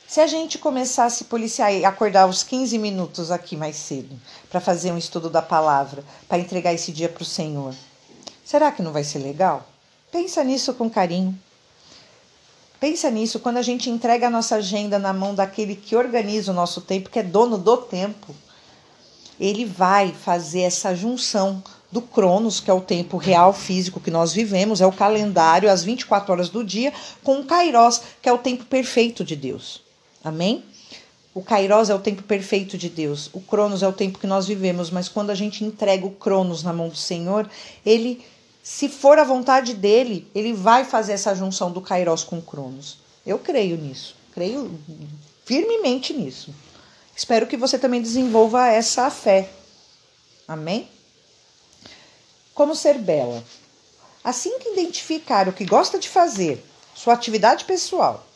se 0.09 0.23
a 0.23 0.27
gente 0.27 0.57
começar 0.57 1.07
a 1.07 1.25
policiar 1.25 1.71
e 1.71 1.85
acordar 1.85 2.27
os 2.27 2.43
15 2.43 2.79
minutos 2.79 3.31
aqui 3.31 3.55
mais 3.55 3.77
cedo 3.77 4.19
para 4.49 4.59
fazer 4.59 4.91
um 4.91 4.97
estudo 4.97 5.29
da 5.29 5.43
palavra, 5.43 6.03
para 6.27 6.39
entregar 6.39 6.73
esse 6.73 6.91
dia 6.91 7.11
para 7.11 7.23
o 7.23 7.27
Senhor, 7.27 7.75
será 8.43 8.73
que 8.73 8.81
não 8.81 8.91
vai 8.91 9.05
ser 9.05 9.19
legal? 9.19 9.69
Pensa 10.11 10.43
nisso 10.43 10.73
com 10.73 10.89
carinho. 10.89 11.39
Pensa 12.81 13.11
nisso 13.11 13.39
quando 13.39 13.59
a 13.59 13.63
gente 13.63 13.91
entrega 13.91 14.29
a 14.29 14.31
nossa 14.31 14.57
agenda 14.57 14.99
na 14.99 15.13
mão 15.13 15.35
daquele 15.35 15.77
que 15.77 15.95
organiza 15.95 16.53
o 16.53 16.55
nosso 16.55 16.81
tempo, 16.81 17.11
que 17.11 17.19
é 17.19 17.23
dono 17.23 17.59
do 17.59 17.77
tempo. 17.77 18.35
Ele 19.39 19.67
vai 19.67 20.11
fazer 20.15 20.61
essa 20.61 20.97
junção 20.97 21.63
do 21.93 22.01
Cronos, 22.01 22.61
que 22.61 22.71
é 22.71 22.75
o 22.75 22.81
tempo 22.81 23.19
real 23.19 23.53
físico 23.53 24.01
que 24.01 24.11
nós 24.11 24.33
vivemos, 24.33 24.81
é 24.81 24.87
o 24.87 24.93
calendário, 24.93 25.71
as 25.71 25.85
24 25.85 26.33
horas 26.33 26.49
do 26.49 26.65
dia, 26.65 26.95
com 27.23 27.41
o 27.41 27.45
Kairos, 27.45 28.01
que 28.23 28.29
é 28.29 28.33
o 28.33 28.39
tempo 28.39 28.65
perfeito 28.65 29.23
de 29.23 29.37
Deus. 29.37 29.87
Amém? 30.23 30.65
O 31.35 31.43
Kairos 31.43 31.91
é 31.91 31.95
o 31.95 32.01
tempo 32.01 32.23
perfeito 32.23 32.77
de 32.77 32.89
Deus. 32.89 33.31
O 33.33 33.41
Cronos 33.41 33.83
é 33.83 33.89
o 33.89 33.93
tempo 33.93 34.19
que 34.19 34.27
nós 34.27 34.47
vivemos, 34.47 34.91
mas 34.91 35.09
quando 35.09 35.31
a 35.31 35.35
gente 35.35 35.65
entrega 35.65 36.05
o 36.07 36.11
Cronos 36.11 36.63
na 36.63 36.73
mão 36.73 36.89
do 36.89 36.97
Senhor, 36.97 37.49
ele 37.85 38.25
se 38.63 38.87
for 38.87 39.19
a 39.19 39.25
vontade 39.25 39.73
dele, 39.73 40.31
ele 40.35 40.53
vai 40.53 40.85
fazer 40.85 41.13
essa 41.13 41.35
junção 41.35 41.73
do 41.73 41.81
Kairos 41.81 42.23
com 42.23 42.39
o 42.39 42.43
Cronos. 42.43 42.99
Eu 43.25 43.39
creio 43.39 43.79
nisso, 43.79 44.15
creio 44.35 44.79
firmemente 45.47 46.13
nisso. 46.13 46.55
Espero 47.17 47.47
que 47.47 47.57
você 47.57 47.79
também 47.79 48.03
desenvolva 48.03 48.69
essa 48.69 49.11
fé. 49.11 49.49
Amém? 50.47 50.87
Como 52.53 52.77
ser 52.77 52.99
bela? 52.99 53.43
Assim 54.23 54.59
que 54.59 54.69
identificar 54.69 55.49
o 55.49 55.53
que 55.55 55.65
gosta 55.65 55.99
de 55.99 56.09
fazer, 56.09 56.63
sua 56.95 57.15
atividade 57.15 57.65
pessoal, 57.65 58.28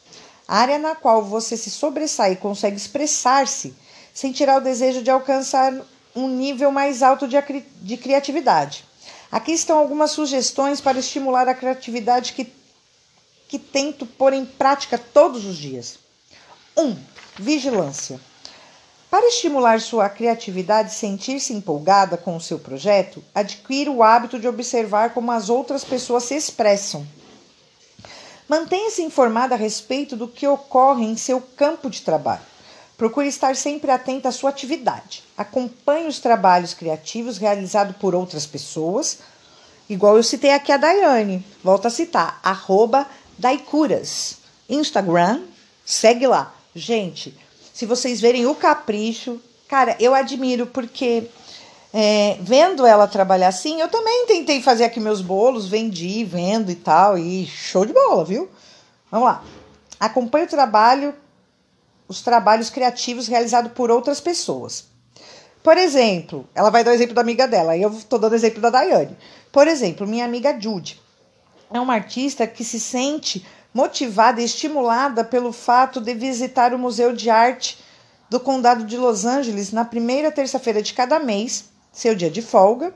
área 0.47 0.79
na 0.79 0.95
qual 0.95 1.23
você 1.23 1.57
se 1.57 1.71
sobressai 1.71 2.33
e 2.33 2.37
consegue 2.37 2.77
expressar-se, 2.77 3.75
sentirá 4.13 4.57
o 4.57 4.61
desejo 4.61 5.03
de 5.03 5.11
alcançar 5.11 5.73
um 6.15 6.29
nível 6.29 6.71
mais 6.71 7.03
alto 7.03 7.27
de, 7.27 7.37
de 7.81 7.97
criatividade. 7.97 8.85
Aqui 9.31 9.53
estão 9.53 9.79
algumas 9.79 10.11
sugestões 10.11 10.81
para 10.81 10.99
estimular 10.99 11.49
a 11.49 11.55
criatividade 11.55 12.35
que, 12.35 12.53
que 13.49 13.59
tento 13.59 14.05
pôr 14.05 14.35
em 14.35 14.45
prática 14.45 14.99
todos 14.99 15.47
os 15.47 15.57
dias. 15.57 15.99
1. 16.77 16.83
Um, 16.83 16.97
vigilância. 17.39 18.21
Para 19.11 19.29
estimular 19.29 19.81
sua 19.81 20.09
criatividade 20.09 20.91
e 20.91 20.95
sentir-se 20.95 21.53
empolgada 21.53 22.17
com 22.17 22.35
o 22.37 22.41
seu 22.41 22.59
projeto, 22.59 23.23
adquira 23.35 23.91
o 23.91 24.03
hábito 24.03 24.39
de 24.39 24.49
observar 24.49 25.13
como 25.13 25.31
as 25.31 25.51
outras 25.51 25.85
pessoas 25.85 26.25
se 26.25 26.35
expressam. 26.35 27.07
Mantenha-se 28.49 29.03
informada 29.03 29.55
a 29.55 29.59
respeito 29.59 30.17
do 30.17 30.29
que 30.29 30.47
ocorre 30.47 31.05
em 31.05 31.17
seu 31.17 31.41
campo 31.41 31.89
de 31.89 32.03
trabalho. 32.03 32.43
Procure 32.97 33.27
estar 33.27 33.57
sempre 33.57 33.91
atenta 33.91 34.29
à 34.29 34.33
sua 34.33 34.51
atividade. 34.51 35.25
Acompanhe 35.37 36.07
os 36.07 36.19
trabalhos 36.19 36.75
criativos 36.75 37.39
realizados 37.39 37.97
por 37.97 38.15
outras 38.15 38.47
pessoas, 38.47 39.19
igual 39.89 40.17
eu 40.17 40.23
citei 40.23 40.53
aqui 40.53 40.71
a 40.71 40.77
Daiane. 40.77 41.45
Volto 41.65 41.87
a 41.87 41.91
citar, 41.91 42.39
arroba 42.43 43.07
Daicuras. 43.39 44.39
Instagram, 44.69 45.43
segue 45.85 46.27
lá. 46.27 46.55
Gente, 46.75 47.37
se 47.73 47.87
vocês 47.87 48.21
verem 48.21 48.47
o 48.47 48.55
capricho, 48.55 49.41
cara, 49.67 49.97
eu 49.99 50.15
admiro 50.15 50.67
porque 50.67 51.29
é, 51.93 52.39
vendo 52.41 52.87
ela 52.87 53.07
trabalhar 53.07 53.49
assim, 53.49 53.81
eu 53.81 53.89
também 53.89 54.27
tentei 54.27 54.63
fazer 54.63 54.85
aqui 54.85 55.01
meus 55.01 55.21
bolos, 55.21 55.69
vendi, 55.69 56.25
vendo 56.25 56.71
e 56.71 56.75
tal, 56.75 57.19
e 57.19 57.47
show 57.47 57.85
de 57.85 57.93
bola, 57.93 58.25
viu? 58.25 58.49
Vamos 59.11 59.29
lá. 59.29 59.45
Acompanhe 60.01 60.47
o 60.47 60.49
trabalho 60.49 61.15
os 62.13 62.21
trabalhos 62.21 62.69
criativos 62.69 63.27
realizados 63.27 63.73
por 63.73 63.91
outras 63.91 64.21
pessoas. 64.21 64.85
Por 65.63 65.79
exemplo, 65.79 66.47
ela 66.55 66.71
vai 66.71 66.85
dar 66.85 66.91
o 66.91 66.95
exemplo 66.95 67.15
da 67.15 67.23
amiga 67.23 67.49
dela, 67.49 67.77
eu 67.77 67.91
estou 67.91 68.19
dando 68.19 68.33
o 68.33 68.37
exemplo 68.37 68.61
da 68.61 68.69
Daiane. 68.69 69.17
Por 69.51 69.67
exemplo, 69.67 70.07
minha 70.07 70.25
amiga 70.25 70.59
Jude 70.59 71.01
é 71.73 71.81
uma 71.81 71.95
artista 71.95 72.47
que 72.47 72.65
se 72.65 72.79
sente 72.79 73.47
motivada 73.73 74.41
e 74.41 74.45
estimulada 74.45 75.25
pelo 75.25 75.53
fato 75.53 76.01
de 76.01 76.13
visitar 76.13 76.75
o 76.75 76.79
Museu 76.79 77.15
de 77.15 77.31
Arte 77.31 77.79
do 78.29 78.39
Condado 78.39 78.85
de 78.85 78.97
Los 78.97 79.25
Angeles 79.25 79.73
na 79.73 79.85
primeira 79.85 80.31
terça-feira 80.31 80.83
de 80.83 80.93
cada 80.93 81.19
mês, 81.19 81.65
seu 81.93 82.15
dia 82.15 82.31
de 82.31 82.41
folga. 82.41 82.95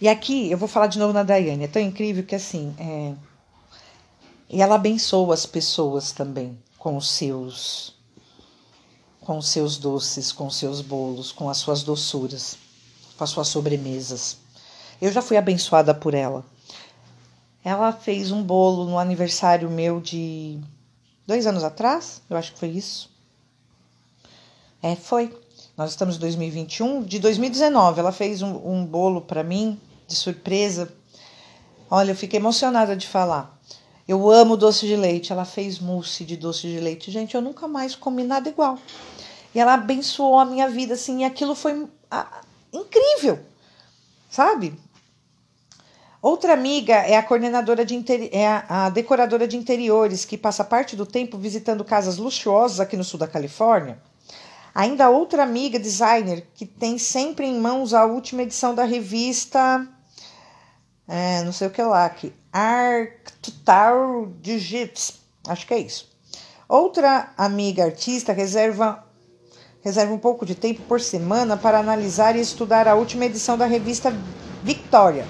E 0.00 0.08
aqui 0.08 0.50
eu 0.50 0.56
vou 0.56 0.68
falar 0.68 0.86
de 0.86 0.98
novo 0.98 1.12
na 1.12 1.22
Daiane, 1.22 1.64
é 1.64 1.68
tão 1.68 1.82
incrível 1.82 2.24
que 2.24 2.34
assim. 2.34 2.74
É... 2.78 3.14
E 4.48 4.62
ela 4.62 4.76
abençoa 4.76 5.34
as 5.34 5.44
pessoas 5.44 6.12
também 6.12 6.58
com 6.78 6.96
os 6.96 7.08
seus 7.10 7.94
com 9.20 9.38
os 9.38 9.48
seus 9.48 9.78
doces, 9.78 10.30
com 10.30 10.46
os 10.46 10.56
seus 10.56 10.82
bolos, 10.82 11.32
com 11.32 11.48
as 11.48 11.56
suas 11.56 11.82
doçuras, 11.82 12.58
com 13.16 13.24
as 13.24 13.30
suas 13.30 13.48
sobremesas. 13.48 14.36
Eu 15.00 15.10
já 15.10 15.22
fui 15.22 15.38
abençoada 15.38 15.94
por 15.94 16.12
ela. 16.12 16.44
Ela 17.64 17.90
fez 17.90 18.30
um 18.30 18.42
bolo 18.42 18.84
no 18.84 18.98
aniversário 18.98 19.70
meu 19.70 19.98
de 19.98 20.60
dois 21.26 21.46
anos 21.46 21.64
atrás, 21.64 22.20
eu 22.28 22.36
acho 22.36 22.52
que 22.52 22.58
foi 22.58 22.68
isso. 22.68 23.10
É, 24.82 24.94
foi. 24.94 25.34
Nós 25.76 25.90
estamos 25.90 26.16
em 26.16 26.20
2021. 26.20 27.02
De 27.02 27.18
2019, 27.18 27.98
ela 27.98 28.12
fez 28.12 28.42
um, 28.42 28.54
um 28.64 28.86
bolo 28.86 29.20
para 29.20 29.42
mim 29.42 29.80
de 30.06 30.14
surpresa. 30.14 30.92
Olha, 31.90 32.12
eu 32.12 32.16
fiquei 32.16 32.38
emocionada 32.38 32.96
de 32.96 33.08
falar. 33.08 33.58
Eu 34.06 34.30
amo 34.30 34.56
doce 34.56 34.86
de 34.86 34.94
leite. 34.94 35.32
Ela 35.32 35.44
fez 35.44 35.80
mousse 35.80 36.24
de 36.24 36.36
doce 36.36 36.68
de 36.68 36.78
leite. 36.78 37.10
Gente, 37.10 37.34
eu 37.34 37.42
nunca 37.42 37.66
mais 37.66 37.96
comi 37.96 38.22
nada 38.22 38.48
igual. 38.48 38.78
E 39.52 39.58
ela 39.58 39.74
abençoou 39.74 40.38
a 40.38 40.44
minha 40.44 40.68
vida, 40.68 40.94
assim, 40.94 41.22
e 41.22 41.24
aquilo 41.24 41.54
foi 41.54 41.88
ah, 42.10 42.40
incrível, 42.72 43.38
sabe? 44.28 44.76
Outra 46.20 46.54
amiga 46.54 46.94
é 46.94 47.16
a 47.16 47.22
coordenadora 47.22 47.84
de 47.84 48.02
é 48.32 48.48
a, 48.48 48.86
a 48.86 48.90
decoradora 48.90 49.46
de 49.46 49.56
interiores, 49.56 50.24
que 50.24 50.36
passa 50.36 50.64
parte 50.64 50.96
do 50.96 51.06
tempo 51.06 51.38
visitando 51.38 51.84
casas 51.84 52.16
luxuosas 52.16 52.80
aqui 52.80 52.96
no 52.96 53.04
sul 53.04 53.18
da 53.18 53.28
Califórnia. 53.28 53.98
Ainda 54.74 55.08
outra 55.08 55.42
amiga 55.42 55.78
designer 55.78 56.46
que 56.54 56.66
tem 56.66 56.98
sempre 56.98 57.46
em 57.46 57.60
mãos 57.60 57.94
a 57.94 58.04
última 58.04 58.42
edição 58.42 58.74
da 58.74 58.84
revista 58.84 59.88
é, 61.06 61.42
não 61.42 61.52
sei 61.52 61.68
o 61.68 61.70
que 61.70 61.82
lá 61.82 62.06
aqui, 62.06 62.32
Arctutal 62.50 64.26
Digits, 64.40 65.20
acho 65.46 65.66
que 65.66 65.74
é 65.74 65.78
isso. 65.78 66.10
Outra 66.66 67.30
amiga 67.36 67.84
artista 67.84 68.32
reserva, 68.32 69.04
reserva 69.82 70.14
um 70.14 70.18
pouco 70.18 70.46
de 70.46 70.54
tempo 70.54 70.80
por 70.82 71.00
semana 71.00 71.58
para 71.58 71.78
analisar 71.78 72.36
e 72.36 72.40
estudar 72.40 72.88
a 72.88 72.94
última 72.94 73.26
edição 73.26 73.58
da 73.58 73.66
revista 73.66 74.10
Victoria. 74.62 75.26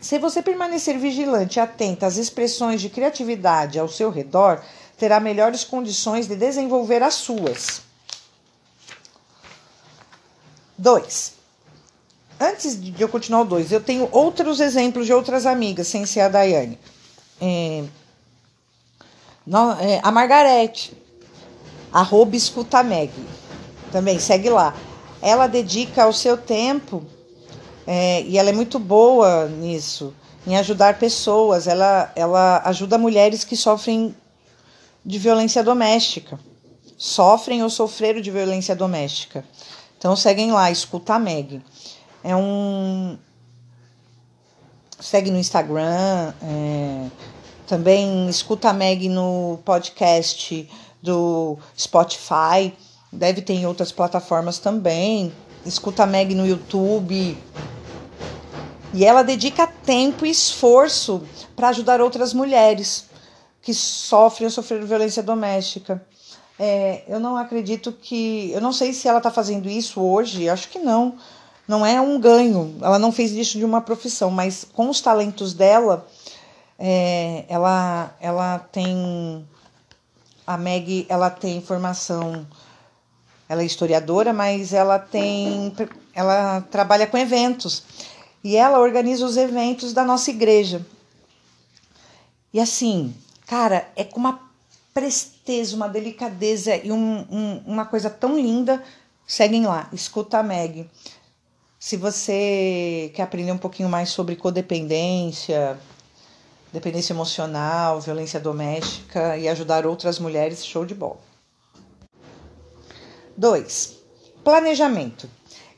Se 0.00 0.16
você 0.16 0.40
permanecer 0.40 0.96
vigilante 0.96 1.58
e 1.58 1.60
atenta 1.60 2.06
às 2.06 2.16
expressões 2.16 2.80
de 2.80 2.88
criatividade 2.88 3.80
ao 3.80 3.88
seu 3.88 4.10
redor, 4.10 4.62
terá 4.98 5.20
melhores 5.20 5.64
condições 5.64 6.26
de 6.26 6.34
desenvolver 6.34 7.02
as 7.02 7.14
suas. 7.14 7.82
2. 10.76 11.32
Antes 12.40 12.80
de 12.80 13.00
eu 13.00 13.08
continuar 13.08 13.42
o 13.42 13.44
2, 13.44 13.72
eu 13.72 13.80
tenho 13.80 14.08
outros 14.12 14.60
exemplos 14.60 15.06
de 15.06 15.12
outras 15.12 15.46
amigas, 15.46 15.88
sem 15.88 16.06
ser 16.06 16.20
a 16.20 16.28
Daiane. 16.28 16.78
É, 17.40 17.84
é, 19.80 20.00
a 20.02 20.10
Margarete, 20.12 20.96
arroba 21.92 22.36
escuta 22.36 22.82
Meg. 22.82 23.12
Também 23.90 24.18
segue 24.18 24.50
lá. 24.50 24.74
Ela 25.20 25.46
dedica 25.46 26.06
o 26.06 26.12
seu 26.12 26.36
tempo 26.36 27.04
é, 27.86 28.22
e 28.22 28.38
ela 28.38 28.50
é 28.50 28.52
muito 28.52 28.78
boa 28.78 29.46
nisso, 29.48 30.14
em 30.46 30.56
ajudar 30.56 30.98
pessoas. 30.98 31.66
Ela, 31.66 32.12
ela 32.14 32.62
ajuda 32.64 32.98
mulheres 32.98 33.42
que 33.42 33.56
sofrem 33.56 34.14
de 35.08 35.18
violência 35.18 35.64
doméstica. 35.64 36.38
Sofrem 36.98 37.62
ou 37.62 37.70
sofreram 37.70 38.20
de 38.20 38.30
violência 38.30 38.76
doméstica. 38.76 39.42
Então 39.96 40.14
seguem 40.14 40.52
lá, 40.52 40.70
escuta 40.70 41.18
Meg. 41.18 41.62
É 42.22 42.36
um. 42.36 43.16
Segue 45.00 45.30
no 45.30 45.38
Instagram. 45.38 46.34
É... 46.42 47.06
Também 47.66 48.28
escuta 48.28 48.68
a 48.68 48.72
Meg 48.74 49.08
no 49.08 49.58
podcast 49.64 50.68
do 51.02 51.56
Spotify. 51.76 52.74
Deve 53.10 53.40
ter 53.40 53.54
em 53.54 53.66
outras 53.66 53.90
plataformas 53.90 54.58
também. 54.58 55.32
Escuta 55.64 56.02
a 56.02 56.06
Meg 56.06 56.34
no 56.34 56.46
YouTube. 56.46 57.38
E 58.92 59.04
ela 59.06 59.22
dedica 59.22 59.66
tempo 59.66 60.26
e 60.26 60.30
esforço 60.30 61.22
para 61.56 61.68
ajudar 61.68 62.00
outras 62.00 62.34
mulheres 62.34 63.07
que 63.68 63.74
sofrem 63.74 64.46
ou 64.46 64.50
sofreram 64.50 64.86
violência 64.86 65.22
doméstica. 65.22 66.02
É, 66.58 67.02
eu 67.06 67.20
não 67.20 67.36
acredito 67.36 67.92
que. 67.92 68.50
Eu 68.50 68.62
não 68.62 68.72
sei 68.72 68.94
se 68.94 69.06
ela 69.06 69.18
está 69.18 69.30
fazendo 69.30 69.68
isso 69.68 70.00
hoje, 70.00 70.48
acho 70.48 70.70
que 70.70 70.78
não. 70.78 71.18
Não 71.68 71.84
é 71.84 72.00
um 72.00 72.18
ganho. 72.18 72.78
Ela 72.80 72.98
não 72.98 73.12
fez 73.12 73.32
isso 73.32 73.58
de 73.58 73.66
uma 73.66 73.82
profissão, 73.82 74.30
mas 74.30 74.64
com 74.72 74.88
os 74.88 75.02
talentos 75.02 75.52
dela, 75.52 76.06
é, 76.78 77.44
ela, 77.46 78.16
ela 78.22 78.58
tem. 78.58 79.46
A 80.46 80.56
Meg 80.56 81.04
ela 81.10 81.28
tem 81.28 81.60
formação. 81.60 82.46
Ela 83.50 83.60
é 83.60 83.66
historiadora, 83.66 84.32
mas 84.32 84.72
ela 84.72 84.98
tem. 84.98 85.76
Ela 86.14 86.62
trabalha 86.70 87.06
com 87.06 87.18
eventos. 87.18 87.82
E 88.42 88.56
ela 88.56 88.78
organiza 88.78 89.26
os 89.26 89.36
eventos 89.36 89.92
da 89.92 90.04
nossa 90.06 90.30
igreja. 90.30 90.86
E 92.50 92.58
assim, 92.58 93.14
cara, 93.48 93.90
é 93.96 94.04
com 94.04 94.20
uma 94.20 94.48
presteza, 94.92 95.74
uma 95.74 95.88
delicadeza 95.88 96.76
e 96.76 96.92
um, 96.92 97.26
um, 97.30 97.62
uma 97.66 97.86
coisa 97.86 98.10
tão 98.10 98.38
linda. 98.38 98.84
Seguem 99.26 99.66
lá, 99.66 99.88
escuta 99.92 100.38
a 100.38 100.42
Meg. 100.42 100.88
Se 101.80 101.96
você 101.96 103.10
quer 103.14 103.22
aprender 103.22 103.52
um 103.52 103.58
pouquinho 103.58 103.88
mais 103.88 104.10
sobre 104.10 104.36
codependência, 104.36 105.78
dependência 106.72 107.12
emocional, 107.12 108.00
violência 108.00 108.38
doméstica 108.38 109.36
e 109.38 109.48
ajudar 109.48 109.86
outras 109.86 110.18
mulheres, 110.18 110.64
show 110.64 110.84
de 110.84 110.94
bola. 110.94 111.20
2. 113.36 113.96
Planejamento. 114.44 115.28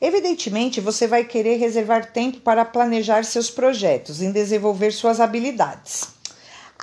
Evidentemente, 0.01 0.81
você 0.81 1.07
vai 1.07 1.23
querer 1.23 1.57
reservar 1.57 2.11
tempo 2.11 2.41
para 2.41 2.65
planejar 2.65 3.23
seus 3.23 3.51
projetos 3.51 4.21
e 4.21 4.31
desenvolver 4.31 4.91
suas 4.91 5.19
habilidades. 5.19 6.20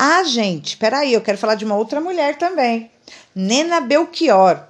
Ah, 0.00 0.22
gente, 0.22 0.76
peraí, 0.76 1.12
eu 1.12 1.20
quero 1.20 1.36
falar 1.36 1.56
de 1.56 1.64
uma 1.64 1.74
outra 1.74 2.00
mulher 2.00 2.38
também. 2.38 2.88
Nena 3.34 3.80
Belchior. 3.80 4.62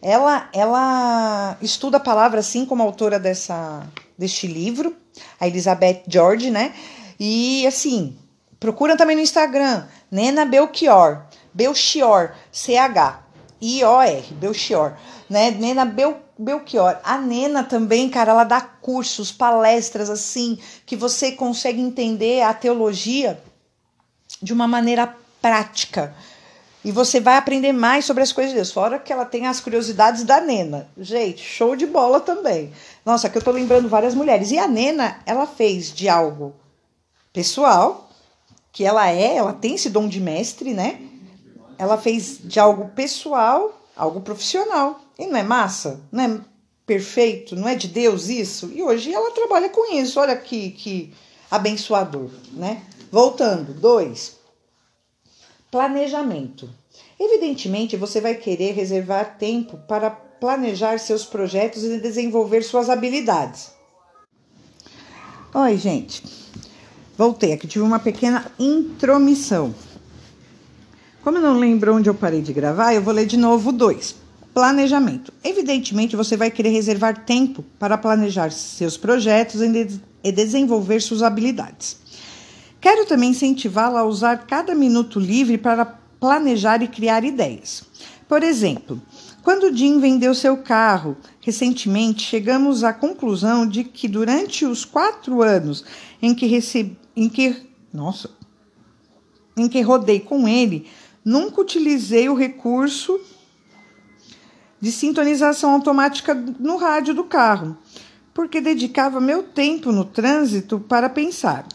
Ela, 0.00 0.48
ela 0.52 1.58
estuda 1.60 1.96
a 1.96 2.00
palavra 2.00 2.38
assim 2.38 2.64
como 2.64 2.80
autora 2.80 3.18
dessa, 3.18 3.84
deste 4.16 4.46
livro, 4.46 4.94
a 5.40 5.48
Elizabeth 5.48 6.04
George, 6.06 6.52
né? 6.52 6.72
E 7.18 7.66
assim, 7.66 8.16
procura 8.60 8.96
também 8.96 9.16
no 9.16 9.22
Instagram, 9.22 9.88
Nena 10.08 10.44
Belchior, 10.44 11.22
Belchior, 11.52 12.30
C-H-I-O-R, 12.52 14.22
Belchior, 14.34 14.92
né? 15.28 15.50
Nena 15.50 15.84
Bel, 15.84 16.16
Belchior. 16.38 16.96
A 17.02 17.18
Nena 17.18 17.64
também, 17.64 18.08
cara, 18.08 18.30
ela 18.30 18.44
dá 18.44 18.60
cursos, 18.60 19.32
palestras 19.32 20.08
assim, 20.08 20.60
que 20.86 20.94
você 20.94 21.32
consegue 21.32 21.80
entender 21.80 22.42
a 22.42 22.54
teologia 22.54 23.42
de 24.44 24.52
uma 24.52 24.68
maneira 24.68 25.16
prática. 25.40 26.14
E 26.84 26.92
você 26.92 27.18
vai 27.18 27.36
aprender 27.36 27.72
mais 27.72 28.04
sobre 28.04 28.22
as 28.22 28.30
coisas 28.30 28.52
de 28.52 28.56
Deus. 28.56 28.70
Fora 28.70 28.98
que 28.98 29.10
ela 29.10 29.24
tem 29.24 29.46
as 29.46 29.58
curiosidades 29.58 30.22
da 30.22 30.38
Nena. 30.38 30.86
Gente, 30.98 31.42
show 31.42 31.74
de 31.74 31.86
bola 31.86 32.20
também. 32.20 32.70
Nossa, 33.06 33.26
aqui 33.26 33.38
eu 33.38 33.42
tô 33.42 33.50
lembrando 33.50 33.88
várias 33.88 34.14
mulheres. 34.14 34.50
E 34.50 34.58
a 34.58 34.68
Nena, 34.68 35.18
ela 35.24 35.46
fez 35.46 35.92
de 35.92 36.10
algo 36.10 36.54
pessoal, 37.32 38.10
que 38.70 38.84
ela 38.84 39.08
é, 39.10 39.36
ela 39.36 39.54
tem 39.54 39.76
esse 39.76 39.88
dom 39.88 40.06
de 40.06 40.20
mestre, 40.20 40.74
né? 40.74 41.00
Ela 41.78 41.96
fez 41.96 42.38
de 42.44 42.60
algo 42.60 42.90
pessoal, 42.90 43.82
algo 43.96 44.20
profissional. 44.20 45.00
E 45.18 45.26
não 45.26 45.38
é 45.38 45.42
massa? 45.42 46.00
Não 46.12 46.22
é 46.22 46.40
perfeito? 46.84 47.56
Não 47.56 47.66
é 47.66 47.74
de 47.74 47.88
Deus 47.88 48.28
isso? 48.28 48.70
E 48.74 48.82
hoje 48.82 49.12
ela 49.12 49.30
trabalha 49.30 49.70
com 49.70 49.90
isso. 49.94 50.20
Olha 50.20 50.36
que, 50.36 50.70
que 50.72 51.14
abençoador, 51.50 52.28
né? 52.52 52.82
Voltando, 53.14 53.72
dois. 53.72 54.38
Planejamento. 55.70 56.68
Evidentemente, 57.16 57.96
você 57.96 58.20
vai 58.20 58.34
querer 58.34 58.72
reservar 58.72 59.38
tempo 59.38 59.78
para 59.86 60.10
planejar 60.10 60.98
seus 60.98 61.24
projetos 61.24 61.84
e 61.84 62.00
desenvolver 62.00 62.62
suas 62.62 62.90
habilidades. 62.90 63.70
Oi, 65.54 65.76
gente. 65.76 66.24
Voltei 67.16 67.52
aqui, 67.52 67.68
tive 67.68 67.84
uma 67.84 68.00
pequena 68.00 68.50
intromissão. 68.58 69.72
Como 71.22 71.38
eu 71.38 71.42
não 71.42 71.56
lembro 71.56 71.94
onde 71.94 72.10
eu 72.10 72.16
parei 72.16 72.42
de 72.42 72.52
gravar, 72.52 72.94
eu 72.94 73.02
vou 73.02 73.14
ler 73.14 73.26
de 73.26 73.36
novo 73.36 73.70
dois. 73.70 74.16
Planejamento. 74.52 75.32
Evidentemente, 75.44 76.16
você 76.16 76.36
vai 76.36 76.50
querer 76.50 76.70
reservar 76.70 77.24
tempo 77.24 77.64
para 77.78 77.96
planejar 77.96 78.50
seus 78.50 78.96
projetos 78.96 79.60
e 79.62 80.32
desenvolver 80.32 80.98
suas 80.98 81.22
habilidades. 81.22 82.02
Quero 82.84 83.06
também 83.06 83.30
incentivá-la 83.30 84.00
a 84.00 84.04
usar 84.04 84.46
cada 84.46 84.74
minuto 84.74 85.18
livre 85.18 85.56
para 85.56 85.86
planejar 85.86 86.82
e 86.82 86.86
criar 86.86 87.24
ideias. 87.24 87.82
Por 88.28 88.42
exemplo, 88.42 89.00
quando 89.42 89.74
Jim 89.74 89.98
vendeu 90.00 90.34
seu 90.34 90.58
carro 90.58 91.16
recentemente, 91.40 92.20
chegamos 92.20 92.84
à 92.84 92.92
conclusão 92.92 93.66
de 93.66 93.84
que 93.84 94.06
durante 94.06 94.66
os 94.66 94.84
quatro 94.84 95.40
anos 95.40 95.82
em 96.20 96.34
que 96.34 96.44
recebi, 96.44 96.94
em 97.16 97.26
que, 97.26 97.56
nossa, 97.90 98.28
em 99.56 99.66
que 99.66 99.80
rodei 99.80 100.20
com 100.20 100.46
ele, 100.46 100.86
nunca 101.24 101.62
utilizei 101.62 102.28
o 102.28 102.34
recurso 102.34 103.18
de 104.78 104.92
sintonização 104.92 105.70
automática 105.70 106.34
no 106.34 106.76
rádio 106.76 107.14
do 107.14 107.24
carro, 107.24 107.78
porque 108.34 108.60
dedicava 108.60 109.22
meu 109.22 109.42
tempo 109.42 109.90
no 109.90 110.04
trânsito 110.04 110.78
para 110.78 111.08
pensar. 111.08 111.66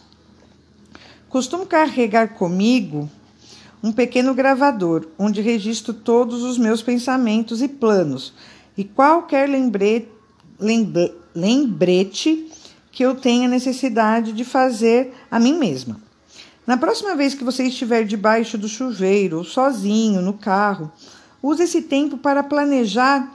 Costumo 1.30 1.68
carregar 1.68 2.30
comigo 2.30 3.08
um 3.84 3.92
pequeno 3.92 4.34
gravador 4.34 5.08
onde 5.18 5.42
registro 5.42 5.94
todos 5.94 6.42
os 6.42 6.58
meus 6.58 6.82
pensamentos 6.82 7.62
e 7.62 7.68
planos 7.68 8.34
e 8.76 8.84
qualquer 8.84 9.48
lembrete, 9.48 10.10
lembre, 10.60 11.14
lembrete 11.36 12.52
que 12.92 13.06
eu 13.06 13.14
tenha 13.14 13.48
necessidade 13.48 14.34
de 14.34 14.44
fazer 14.44 15.14
a 15.30 15.40
mim 15.40 15.54
mesma. 15.54 16.02
Na 16.66 16.78
próxima 16.78 17.16
vez 17.16 17.36
que 17.36 17.44
você 17.44 17.66
estiver 17.66 18.06
debaixo 18.06 18.58
do 18.58 18.68
chuveiro 18.68 19.38
ou 19.38 19.44
sozinho 19.44 20.24
no 20.24 20.34
carro, 20.34 20.92
use 21.44 21.62
esse 21.62 21.84
tempo 21.84 22.18
para 22.18 22.42
planejar 22.42 23.32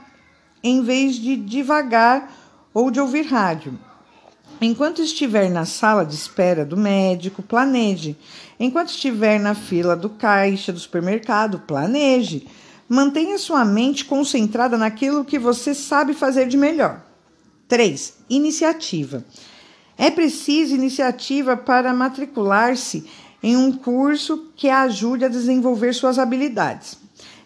em 0.61 0.83
vez 0.83 1.15
de 1.15 1.37
devagar 1.37 2.29
ou 2.73 2.91
de 2.91 2.99
ouvir 2.99 3.23
rádio. 3.23 3.79
Enquanto 4.61 5.01
estiver 5.01 5.49
na 5.49 5.65
sala 5.65 6.05
de 6.05 6.15
espera 6.15 6.65
do 6.65 6.77
médico, 6.77 7.43
planeje. 7.43 8.15
Enquanto 8.59 8.89
estiver 8.89 9.39
na 9.39 9.53
fila 9.53 9.95
do 9.95 10.09
caixa 10.09 10.71
do 10.71 10.79
supermercado, 10.79 11.59
planeje. 11.59 12.47
Mantenha 12.87 13.37
sua 13.37 13.65
mente 13.65 14.05
concentrada 14.05 14.77
naquilo 14.77 15.25
que 15.25 15.37
você 15.37 15.73
sabe 15.73 16.13
fazer 16.13 16.47
de 16.47 16.55
melhor. 16.55 17.01
3. 17.67 18.13
Iniciativa. 18.29 19.25
É 19.97 20.11
preciso 20.11 20.75
iniciativa 20.75 21.57
para 21.57 21.93
matricular-se 21.93 23.09
em 23.41 23.57
um 23.57 23.71
curso 23.71 24.51
que 24.55 24.69
a 24.69 24.83
ajude 24.83 25.25
a 25.25 25.29
desenvolver 25.29 25.93
suas 25.93 26.17
habilidades. 26.19 26.97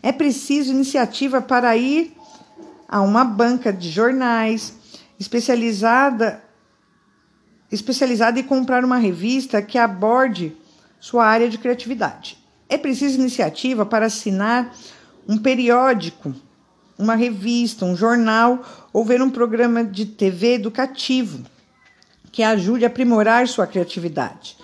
É 0.02 0.12
preciso 0.12 0.72
iniciativa 0.72 1.42
para 1.42 1.76
ir 1.76 2.14
a 2.88 3.02
uma 3.02 3.24
banca 3.24 3.72
de 3.72 3.90
jornais 3.90 4.74
especializada 5.20 6.42
especializada 7.72 8.40
em 8.40 8.44
comprar 8.44 8.84
uma 8.84 8.98
revista 8.98 9.62
que 9.62 9.78
aborde 9.78 10.56
sua 11.00 11.26
área 11.26 11.50
de 11.50 11.58
criatividade. 11.58 12.38
É 12.68 12.78
preciso 12.78 13.20
iniciativa 13.20 13.86
para 13.86 14.08
assinar 14.08 14.74
um 15.28 15.38
periódico, 15.38 16.34
uma 16.98 17.16
revista, 17.16 17.86
um 17.86 17.96
jornal 17.96 18.64
ou 18.92 19.06
ver 19.06 19.22
um 19.22 19.30
programa 19.30 19.84
de 19.84 20.06
TV 20.06 20.56
educativo 20.56 21.44
que 22.32 22.44
ajude 22.44 22.86
a 22.86 22.88
aprimorar 22.88 23.48
sua 23.48 23.66
criatividade. 23.66 24.58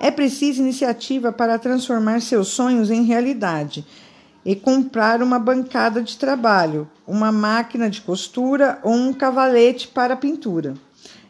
É 0.00 0.10
preciso 0.10 0.62
iniciativa 0.62 1.30
para 1.30 1.58
transformar 1.58 2.22
seus 2.22 2.48
sonhos 2.48 2.90
em 2.90 3.04
realidade 3.04 3.84
e 4.44 4.56
comprar 4.56 5.22
uma 5.22 5.38
bancada 5.38 6.02
de 6.02 6.16
trabalho, 6.16 6.88
uma 7.06 7.30
máquina 7.30 7.90
de 7.90 8.00
costura 8.00 8.78
ou 8.82 8.94
um 8.94 9.12
cavalete 9.12 9.88
para 9.88 10.16
pintura. 10.16 10.74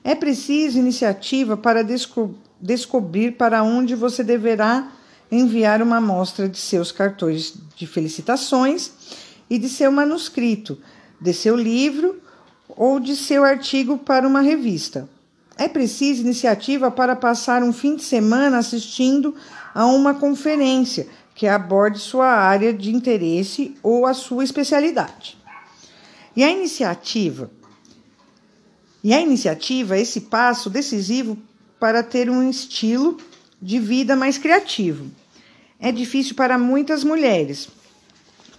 É 0.03 0.15
preciso 0.15 0.79
iniciativa 0.79 1.57
para 1.57 1.85
desco 1.85 2.35
descobrir 2.61 3.33
para 3.33 3.63
onde 3.63 3.95
você 3.95 4.23
deverá 4.23 4.93
enviar 5.33 5.81
uma 5.81 5.97
amostra 5.97 6.49
de 6.49 6.59
seus 6.59 6.93
cartões 6.93 7.55
de 7.75 7.87
felicitações 7.87 8.91
e 9.49 9.59
de 9.59 9.69
seu 9.69 9.91
manuscrito, 9.91 10.79
de 11.21 11.33
seu 11.33 11.57
livro 11.57 12.21
ou 12.69 13.01
de 13.01 13.17
seu 13.17 13.45
artigo 13.45 13.97
para 13.97 14.27
uma 14.27 14.41
revista. 14.41 15.09
É 15.57 15.69
preciso 15.69 16.23
iniciativa 16.23 16.91
para 16.91 17.15
passar 17.15 17.63
um 17.63 17.73
fim 17.73 17.97
de 17.97 18.03
semana 18.03 18.59
assistindo 18.59 19.35
a 19.75 19.87
uma 19.87 20.15
conferência 20.15 21.07
que 21.35 21.47
aborde 21.47 21.99
sua 21.99 22.29
área 22.29 22.73
de 22.73 22.95
interesse 22.95 23.77
ou 23.83 24.07
a 24.07 24.15
sua 24.15 24.45
especialidade. 24.45 25.39
E 26.35 26.43
a 26.45 26.51
iniciativa 26.51 27.51
e 29.03 29.15
a 29.15 29.21
iniciativa 29.21 29.97
é 29.97 30.03
esse 30.03 30.23
passo 30.23 30.69
decisivo 30.69 31.37
para 31.79 32.03
ter 32.03 32.29
um 32.29 32.49
estilo 32.49 33.17
de 33.61 33.79
vida 33.79 34.15
mais 34.15 34.37
criativo. 34.37 35.07
É 35.79 35.91
difícil 35.91 36.35
para 36.35 36.59
muitas 36.59 37.03
mulheres, 37.03 37.69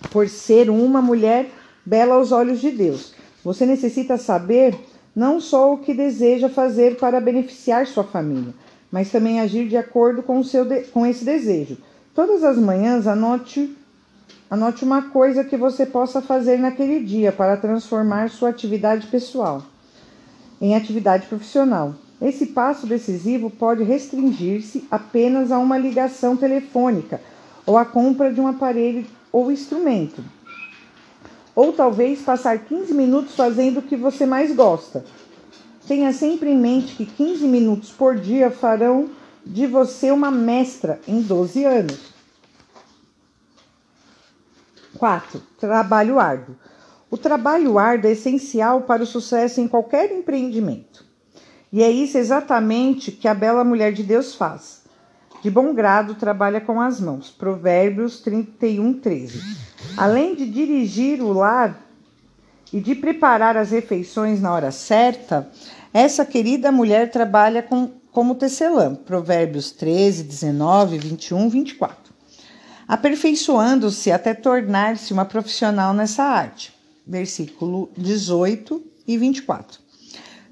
por 0.09 0.27
ser 0.27 0.69
uma 0.69 1.01
mulher 1.01 1.51
bela 1.85 2.15
aos 2.15 2.31
olhos 2.31 2.59
de 2.59 2.71
Deus. 2.71 3.13
Você 3.43 3.65
necessita 3.65 4.17
saber 4.17 4.75
não 5.15 5.39
só 5.39 5.73
o 5.73 5.77
que 5.77 5.93
deseja 5.93 6.49
fazer 6.49 6.97
para 6.97 7.21
beneficiar 7.21 7.85
sua 7.85 8.03
família, 8.03 8.53
mas 8.91 9.11
também 9.11 9.39
agir 9.39 9.67
de 9.67 9.77
acordo 9.77 10.23
com, 10.23 10.43
seu 10.43 10.65
de, 10.65 10.81
com 10.85 11.05
esse 11.05 11.23
desejo. 11.23 11.77
Todas 12.15 12.43
as 12.43 12.57
manhãs 12.57 13.05
anote, 13.05 13.75
anote 14.49 14.83
uma 14.83 15.03
coisa 15.03 15.43
que 15.43 15.55
você 15.55 15.85
possa 15.85 16.21
fazer 16.21 16.57
naquele 16.57 17.03
dia 17.03 17.31
para 17.31 17.57
transformar 17.57 18.29
sua 18.31 18.49
atividade 18.49 19.07
pessoal 19.07 19.63
em 20.61 20.75
atividade 20.75 21.25
profissional. 21.25 21.95
Esse 22.21 22.45
passo 22.45 22.85
decisivo 22.85 23.49
pode 23.49 23.81
restringir-se 23.83 24.87
apenas 24.91 25.51
a 25.51 25.57
uma 25.57 25.77
ligação 25.77 26.37
telefônica 26.37 27.19
ou 27.65 27.77
a 27.77 27.83
compra 27.83 28.31
de 28.31 28.39
um 28.39 28.47
aparelho 28.47 29.05
ou 29.31 29.51
instrumento. 29.51 30.23
Ou 31.55 31.73
talvez 31.73 32.21
passar 32.21 32.59
15 32.59 32.93
minutos 32.93 33.35
fazendo 33.35 33.79
o 33.79 33.81
que 33.81 33.95
você 33.95 34.25
mais 34.25 34.55
gosta. 34.55 35.03
Tenha 35.87 36.13
sempre 36.13 36.51
em 36.51 36.57
mente 36.57 36.95
que 36.95 37.05
15 37.05 37.45
minutos 37.45 37.89
por 37.89 38.15
dia 38.15 38.51
farão 38.51 39.09
de 39.43 39.65
você 39.65 40.11
uma 40.11 40.29
mestra 40.29 41.01
em 41.07 41.21
12 41.21 41.65
anos. 41.65 42.11
4. 44.97 45.41
Trabalho 45.59 46.19
árduo. 46.19 46.55
O 47.11 47.17
trabalho 47.17 47.77
árduo 47.77 48.09
é 48.09 48.13
essencial 48.13 48.83
para 48.83 49.03
o 49.03 49.05
sucesso 49.05 49.59
em 49.59 49.67
qualquer 49.67 50.13
empreendimento. 50.13 51.03
E 51.69 51.83
é 51.83 51.91
isso 51.91 52.17
exatamente 52.17 53.11
que 53.11 53.27
a 53.27 53.33
bela 53.33 53.65
mulher 53.65 53.91
de 53.91 54.01
Deus 54.01 54.33
faz. 54.33 54.83
De 55.43 55.51
bom 55.51 55.73
grado 55.73 56.15
trabalha 56.15 56.61
com 56.61 56.79
as 56.79 57.01
mãos. 57.01 57.29
Provérbios 57.29 58.21
31, 58.21 58.93
13. 58.93 59.41
Além 59.97 60.35
de 60.35 60.49
dirigir 60.49 61.21
o 61.21 61.33
lar 61.33 61.85
e 62.71 62.79
de 62.79 62.95
preparar 62.95 63.57
as 63.57 63.71
refeições 63.71 64.39
na 64.39 64.53
hora 64.53 64.71
certa, 64.71 65.49
essa 65.93 66.25
querida 66.25 66.71
mulher 66.71 67.11
trabalha 67.11 67.61
com, 67.61 67.91
como 68.13 68.35
tecelã, 68.35 68.95
Provérbios 68.95 69.71
13, 69.71 70.23
19, 70.23 70.97
21, 70.97 71.49
24, 71.49 72.13
aperfeiçoando-se 72.87 74.13
até 74.13 74.33
tornar-se 74.33 75.11
uma 75.11 75.25
profissional 75.25 75.93
nessa 75.93 76.23
arte. 76.23 76.79
Versículo 77.05 77.89
18 77.97 78.83
e 79.07 79.17
24. 79.17 79.79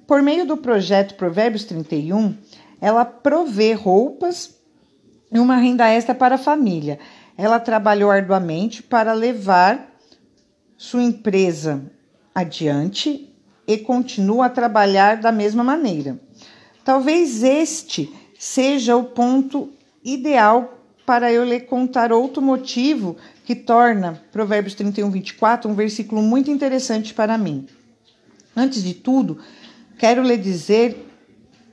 Por 0.08 0.22
meio 0.22 0.46
do 0.46 0.58
projeto 0.58 1.16
Provérbios 1.16 1.64
31, 1.66 2.36
ela 2.82 3.06
provê 3.06 3.74
roupas 3.74 4.56
e 5.32 5.38
uma 5.38 5.58
renda 5.58 5.88
extra 5.88 6.16
para 6.16 6.36
a 6.36 6.40
família. 6.40 7.00
Ela 7.38 7.60
trabalhou 7.60 8.10
arduamente 8.10 8.82
para 8.82 9.14
levar 9.14 9.96
sua 10.78 11.04
empresa 11.04 11.92
adiante 12.34 13.30
e 13.68 13.78
continua 13.78 14.48
a 14.48 14.50
trabalhar 14.50 15.18
da 15.18 15.32
mesma 15.32 15.64
maneira. 15.64 16.20
Talvez 16.84 17.44
este 17.44 18.12
seja 18.38 18.96
o 18.96 19.04
ponto 19.04 19.70
ideal 20.04 20.80
para 21.06 21.32
eu 21.32 21.44
lhe 21.44 21.60
contar 21.60 22.12
outro 22.12 22.42
motivo 22.42 23.16
que 23.50 23.56
torna 23.56 24.22
Provérbios 24.32 24.76
31, 24.76 25.10
24 25.10 25.72
um 25.72 25.74
versículo 25.74 26.22
muito 26.22 26.52
interessante 26.52 27.16
para 27.16 27.36
mim. 27.36 27.68
Antes 28.56 28.84
de 28.84 28.94
tudo, 28.94 29.40
quero 29.98 30.22
lhe 30.22 30.38
dizer 30.38 31.04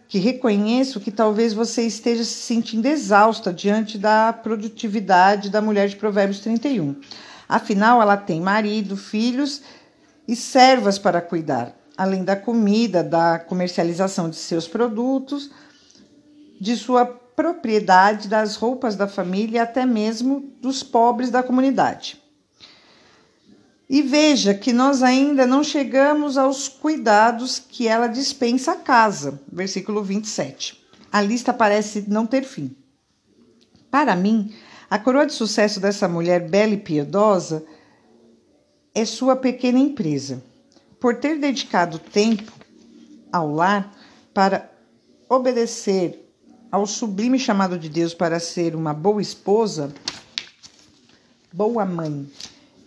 que 0.08 0.18
reconheço 0.18 0.98
que 1.00 1.10
talvez 1.10 1.52
você 1.52 1.82
esteja 1.82 2.24
se 2.24 2.32
sentindo 2.32 2.86
exausta 2.86 3.52
diante 3.52 3.98
da 3.98 4.32
produtividade 4.32 5.50
da 5.50 5.60
mulher 5.60 5.86
de 5.86 5.96
Provérbios 5.96 6.40
31. 6.40 6.96
Afinal, 7.46 8.00
ela 8.00 8.16
tem 8.16 8.40
marido, 8.40 8.96
filhos 8.96 9.60
e 10.26 10.34
servas 10.34 10.98
para 10.98 11.20
cuidar 11.20 11.76
além 11.94 12.24
da 12.24 12.36
comida, 12.36 13.04
da 13.04 13.38
comercialização 13.38 14.30
de 14.30 14.36
seus 14.36 14.66
produtos, 14.66 15.50
de 16.58 16.74
sua 16.74 17.04
propriedade, 17.36 18.26
das 18.26 18.56
roupas 18.56 18.96
da 18.96 19.06
família 19.06 19.58
e 19.58 19.60
até 19.60 19.84
mesmo 19.84 20.52
dos 20.60 20.82
pobres 20.82 21.30
da 21.30 21.42
comunidade. 21.42 22.20
E 23.88 24.02
veja 24.02 24.54
que 24.54 24.72
nós 24.72 25.02
ainda 25.02 25.46
não 25.46 25.62
chegamos 25.62 26.36
aos 26.36 26.66
cuidados 26.66 27.60
que 27.60 27.86
ela 27.86 28.08
dispensa 28.08 28.72
à 28.72 28.76
casa, 28.76 29.40
versículo 29.52 30.02
27. 30.02 30.82
A 31.12 31.20
lista 31.20 31.52
parece 31.52 32.04
não 32.08 32.26
ter 32.26 32.42
fim. 32.42 32.74
Para 33.90 34.16
mim, 34.16 34.52
a 34.90 34.98
coroa 34.98 35.26
de 35.26 35.32
sucesso 35.32 35.78
dessa 35.78 36.08
mulher 36.08 36.48
bela 36.48 36.72
e 36.72 36.78
piedosa 36.78 37.64
é 38.94 39.04
sua 39.04 39.36
pequena 39.36 39.78
empresa 39.78 40.42
por 40.98 41.16
ter 41.16 41.38
dedicado 41.38 41.98
tempo 41.98 42.52
ao 43.30 43.52
lar 43.52 43.92
para 44.34 44.68
obedecer 45.28 46.25
ao 46.76 46.84
sublime 46.84 47.38
chamado 47.38 47.78
de 47.78 47.88
Deus 47.88 48.12
para 48.12 48.38
ser 48.38 48.76
uma 48.76 48.92
boa 48.92 49.22
esposa, 49.22 49.94
boa 51.50 51.86
mãe 51.86 52.28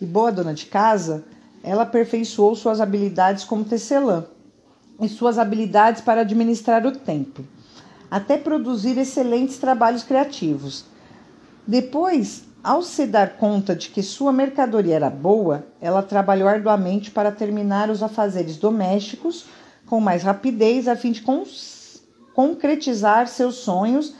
e 0.00 0.06
boa 0.06 0.30
dona 0.30 0.54
de 0.54 0.66
casa, 0.66 1.24
ela 1.60 1.82
aperfeiçoou 1.82 2.54
suas 2.54 2.80
habilidades 2.80 3.42
como 3.42 3.64
tecelã 3.64 4.26
e 5.00 5.08
suas 5.08 5.40
habilidades 5.40 6.00
para 6.02 6.20
administrar 6.20 6.86
o 6.86 6.92
tempo, 6.92 7.44
até 8.08 8.38
produzir 8.38 8.96
excelentes 8.96 9.58
trabalhos 9.58 10.04
criativos. 10.04 10.84
Depois, 11.66 12.44
ao 12.62 12.84
se 12.84 13.08
dar 13.08 13.38
conta 13.38 13.74
de 13.74 13.88
que 13.88 14.04
sua 14.04 14.32
mercadoria 14.32 14.94
era 14.94 15.10
boa, 15.10 15.66
ela 15.80 16.00
trabalhou 16.00 16.48
arduamente 16.48 17.10
para 17.10 17.32
terminar 17.32 17.90
os 17.90 18.04
afazeres 18.04 18.56
domésticos 18.56 19.46
com 19.84 20.00
mais 20.00 20.22
rapidez, 20.22 20.86
a 20.86 20.94
fim 20.94 21.10
de 21.10 21.22
concretizar 22.40 23.28
seus 23.28 23.56
sonhos 23.56 24.14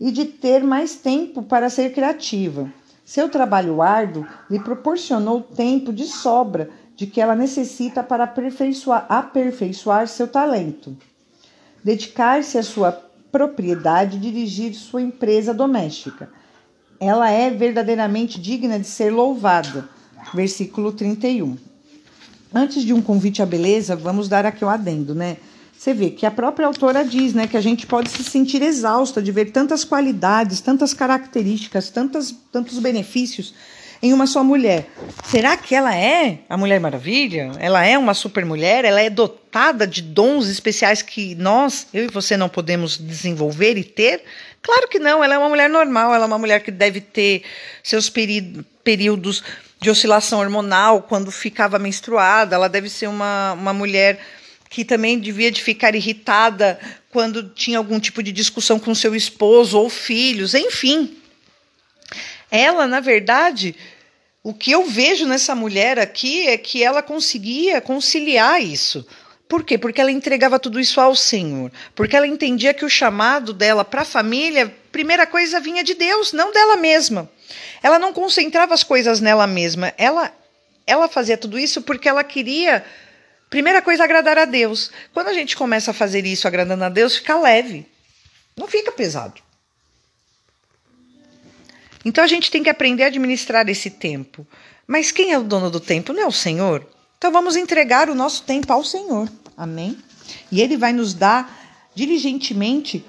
e 0.00 0.10
de 0.10 0.24
ter 0.24 0.64
mais 0.64 0.94
tempo 0.94 1.42
para 1.42 1.68
ser 1.68 1.92
criativa. 1.92 2.72
Seu 3.04 3.28
trabalho 3.28 3.82
árduo 3.82 4.26
lhe 4.48 4.58
proporcionou 4.58 5.42
tempo 5.42 5.92
de 5.92 6.04
sobra 6.04 6.70
de 6.96 7.06
que 7.06 7.20
ela 7.20 7.36
necessita 7.36 8.02
para 8.02 8.24
aperfeiçoar, 8.24 9.04
aperfeiçoar 9.10 10.08
seu 10.08 10.26
talento. 10.26 10.96
Dedicar-se 11.84 12.56
à 12.56 12.62
sua 12.62 12.92
propriedade 13.30 14.16
e 14.16 14.20
dirigir 14.20 14.72
sua 14.72 15.02
empresa 15.02 15.52
doméstica 15.52 16.30
ela 16.98 17.28
é 17.28 17.50
verdadeiramente 17.50 18.40
digna 18.40 18.78
de 18.78 18.86
ser 18.86 19.10
louvada. 19.10 19.86
Versículo 20.32 20.92
31. 20.92 21.58
Antes 22.54 22.82
de 22.82 22.94
um 22.94 23.02
convite 23.02 23.42
à 23.42 23.46
beleza, 23.46 23.94
vamos 23.94 24.30
dar 24.30 24.46
aqui 24.46 24.64
o 24.64 24.68
adendo, 24.70 25.14
né? 25.14 25.36
Você 25.76 25.92
vê 25.92 26.10
que 26.10 26.24
a 26.24 26.30
própria 26.30 26.66
autora 26.66 27.04
diz, 27.04 27.34
né, 27.34 27.46
que 27.46 27.56
a 27.56 27.60
gente 27.60 27.86
pode 27.86 28.08
se 28.10 28.24
sentir 28.24 28.62
exausta 28.62 29.20
de 29.20 29.30
ver 29.30 29.50
tantas 29.50 29.84
qualidades, 29.84 30.60
tantas 30.60 30.94
características, 30.94 31.90
tantas, 31.90 32.34
tantos 32.50 32.78
benefícios 32.78 33.54
em 34.04 34.12
uma 34.12 34.26
só 34.26 34.44
mulher. 34.44 34.86
Será 35.24 35.56
que 35.56 35.74
ela 35.74 35.96
é 35.96 36.40
a 36.48 36.58
Mulher 36.58 36.78
Maravilha? 36.78 37.52
Ela 37.58 37.86
é 37.86 37.96
uma 37.96 38.12
super 38.12 38.44
mulher? 38.44 38.84
Ela 38.84 39.00
é 39.00 39.08
dotada 39.08 39.86
de 39.86 40.02
dons 40.02 40.46
especiais 40.46 41.00
que 41.00 41.34
nós, 41.36 41.86
eu 41.92 42.04
e 42.04 42.08
você, 42.08 42.36
não 42.36 42.48
podemos 42.48 42.98
desenvolver 42.98 43.78
e 43.78 43.84
ter? 43.84 44.22
Claro 44.60 44.88
que 44.88 44.98
não, 44.98 45.24
ela 45.24 45.34
é 45.34 45.38
uma 45.38 45.48
mulher 45.48 45.70
normal, 45.70 46.14
ela 46.14 46.24
é 46.24 46.26
uma 46.26 46.38
mulher 46.38 46.62
que 46.62 46.70
deve 46.70 47.00
ter 47.00 47.44
seus 47.82 48.10
períodos 48.10 49.42
de 49.80 49.90
oscilação 49.90 50.40
hormonal 50.40 51.02
quando 51.02 51.30
ficava 51.30 51.78
menstruada, 51.78 52.56
ela 52.56 52.68
deve 52.68 52.88
ser 52.88 53.06
uma, 53.06 53.52
uma 53.52 53.72
mulher 53.72 54.18
que 54.74 54.84
também 54.84 55.20
devia 55.20 55.52
de 55.52 55.62
ficar 55.62 55.94
irritada 55.94 56.80
quando 57.12 57.48
tinha 57.50 57.78
algum 57.78 58.00
tipo 58.00 58.20
de 58.20 58.32
discussão 58.32 58.76
com 58.76 58.92
seu 58.92 59.14
esposo 59.14 59.78
ou 59.78 59.88
filhos, 59.88 60.52
enfim. 60.52 61.16
Ela, 62.50 62.84
na 62.84 62.98
verdade, 62.98 63.76
o 64.42 64.52
que 64.52 64.72
eu 64.72 64.84
vejo 64.84 65.26
nessa 65.26 65.54
mulher 65.54 65.96
aqui 65.96 66.48
é 66.48 66.58
que 66.58 66.82
ela 66.82 67.02
conseguia 67.02 67.80
conciliar 67.80 68.60
isso. 68.60 69.06
Por 69.48 69.62
quê? 69.62 69.78
Porque 69.78 70.00
ela 70.00 70.10
entregava 70.10 70.58
tudo 70.58 70.80
isso 70.80 71.00
ao 71.00 71.14
Senhor. 71.14 71.70
Porque 71.94 72.16
ela 72.16 72.26
entendia 72.26 72.74
que 72.74 72.84
o 72.84 72.90
chamado 72.90 73.52
dela 73.52 73.84
para 73.84 74.02
a 74.02 74.04
família, 74.04 74.74
primeira 74.90 75.24
coisa 75.24 75.60
vinha 75.60 75.84
de 75.84 75.94
Deus, 75.94 76.32
não 76.32 76.50
dela 76.52 76.76
mesma. 76.76 77.30
Ela 77.80 78.00
não 78.00 78.12
concentrava 78.12 78.74
as 78.74 78.82
coisas 78.82 79.20
nela 79.20 79.46
mesma. 79.46 79.94
Ela, 79.96 80.32
ela 80.84 81.06
fazia 81.06 81.36
tudo 81.36 81.60
isso 81.60 81.80
porque 81.80 82.08
ela 82.08 82.24
queria, 82.24 82.84
primeira 83.54 83.80
coisa, 83.80 84.02
agradar 84.02 84.36
a 84.36 84.46
Deus. 84.46 84.90
Quando 85.12 85.28
a 85.28 85.32
gente 85.32 85.56
começa 85.56 85.92
a 85.92 85.94
fazer 85.94 86.26
isso 86.26 86.48
agradando 86.48 86.82
a 86.82 86.88
Deus, 86.88 87.14
fica 87.14 87.38
leve. 87.38 87.86
Não 88.56 88.66
fica 88.66 88.90
pesado. 88.90 89.40
Então 92.04 92.24
a 92.24 92.26
gente 92.26 92.50
tem 92.50 92.64
que 92.64 92.68
aprender 92.68 93.04
a 93.04 93.06
administrar 93.06 93.68
esse 93.68 93.90
tempo. 93.90 94.44
Mas 94.88 95.12
quem 95.12 95.30
é 95.30 95.38
o 95.38 95.44
dono 95.44 95.70
do 95.70 95.78
tempo? 95.78 96.12
Não 96.12 96.22
é 96.22 96.26
o 96.26 96.32
Senhor? 96.32 96.84
Então 97.16 97.30
vamos 97.30 97.54
entregar 97.54 98.10
o 98.10 98.14
nosso 98.14 98.42
tempo 98.42 98.72
ao 98.72 98.82
Senhor. 98.82 99.30
Amém? 99.56 99.96
E 100.50 100.60
Ele 100.60 100.76
vai 100.76 100.92
nos 100.92 101.14
dar 101.14 101.88
diligentemente 101.94 103.06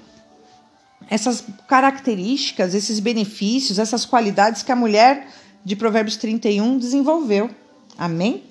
essas 1.10 1.42
características, 1.66 2.72
esses 2.72 3.00
benefícios, 3.00 3.80
essas 3.80 4.04
qualidades 4.04 4.62
que 4.62 4.70
a 4.70 4.76
mulher 4.76 5.26
de 5.64 5.74
Provérbios 5.74 6.16
31 6.16 6.78
desenvolveu. 6.78 7.50
Amém? 7.98 8.44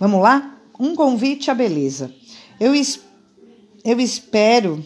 Vamos 0.00 0.22
lá? 0.22 0.52
Um 0.82 0.96
convite 0.96 1.48
à 1.48 1.54
beleza. 1.54 2.12
Eu, 2.58 2.72
eu 3.84 4.00
espero 4.00 4.84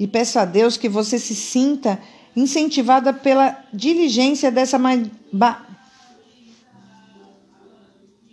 e 0.00 0.06
peço 0.06 0.38
a 0.38 0.46
Deus 0.46 0.78
que 0.78 0.88
você 0.88 1.18
se 1.18 1.34
sinta 1.34 2.00
incentivada 2.34 3.12
pela 3.12 3.62
diligência 3.70 4.50
dessa 4.50 4.78
ma 4.78 4.96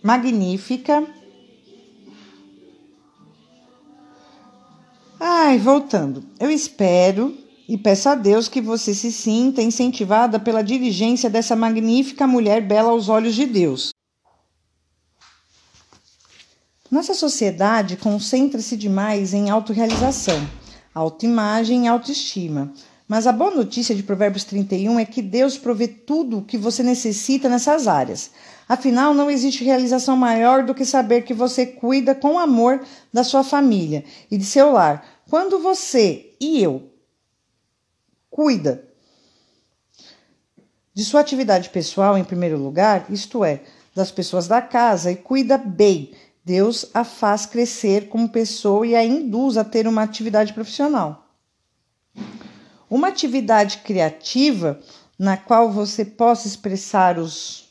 magnífica. 0.01 1.05
Ai, 5.20 5.59
voltando. 5.59 6.24
Eu 6.39 6.49
espero 6.49 7.38
e 7.68 7.78
peço 7.78 8.07
a 8.07 8.16
Deus 8.16 8.47
que 8.47 8.62
você 8.62 8.93
se 8.93 9.12
sinta 9.12 9.62
incentivada 9.62 10.39
pela 10.39 10.62
diligência 10.62 11.30
dessa 11.30 11.57
magnífica 11.57 12.26
mulher 12.26 12.62
bela 12.62 12.91
aos 12.91 13.09
olhos 13.09 13.36
de 13.36 13.45
Deus. 13.45 13.91
Nossa 16.91 17.13
sociedade 17.13 17.95
concentra-se 17.95 18.75
demais 18.75 19.33
em 19.33 19.49
autorrealização, 19.49 20.45
autoimagem 20.93 21.85
e 21.85 21.87
autoestima. 21.87 22.73
Mas 23.07 23.25
a 23.25 23.31
boa 23.31 23.55
notícia 23.55 23.95
de 23.95 24.03
Provérbios 24.03 24.43
31 24.43 24.99
é 24.99 25.05
que 25.05 25.21
Deus 25.21 25.57
provê 25.57 25.87
tudo 25.87 26.39
o 26.39 26.41
que 26.41 26.57
você 26.57 26.83
necessita 26.83 27.47
nessas 27.47 27.87
áreas. 27.87 28.31
Afinal, 28.67 29.13
não 29.13 29.31
existe 29.31 29.63
realização 29.63 30.17
maior 30.17 30.65
do 30.65 30.75
que 30.75 30.83
saber 30.83 31.21
que 31.21 31.33
você 31.33 31.65
cuida 31.65 32.13
com 32.13 32.37
amor 32.37 32.83
da 33.11 33.23
sua 33.23 33.41
família 33.41 34.03
e 34.29 34.37
de 34.37 34.43
seu 34.43 34.73
lar. 34.73 35.05
Quando 35.29 35.59
você 35.59 36.35
e 36.41 36.61
eu 36.61 36.91
cuida 38.29 38.85
de 40.93 41.05
sua 41.05 41.21
atividade 41.21 41.69
pessoal 41.69 42.17
em 42.17 42.23
primeiro 42.25 42.57
lugar, 42.57 43.05
isto 43.09 43.45
é, 43.45 43.61
das 43.95 44.11
pessoas 44.11 44.45
da 44.45 44.61
casa 44.61 45.09
e 45.09 45.15
cuida 45.15 45.57
bem, 45.57 46.11
Deus 46.43 46.89
a 46.93 47.03
faz 47.03 47.45
crescer 47.45 48.09
como 48.09 48.29
pessoa 48.29 48.85
e 48.85 48.95
a 48.95 49.05
induz 49.05 49.57
a 49.57 49.63
ter 49.63 49.87
uma 49.87 50.01
atividade 50.01 50.53
profissional. 50.53 51.27
Uma 52.89 53.09
atividade 53.09 53.79
criativa 53.79 54.79
na 55.17 55.37
qual 55.37 55.71
você 55.71 56.03
possa 56.03 56.47
expressar 56.47 57.19
os, 57.19 57.69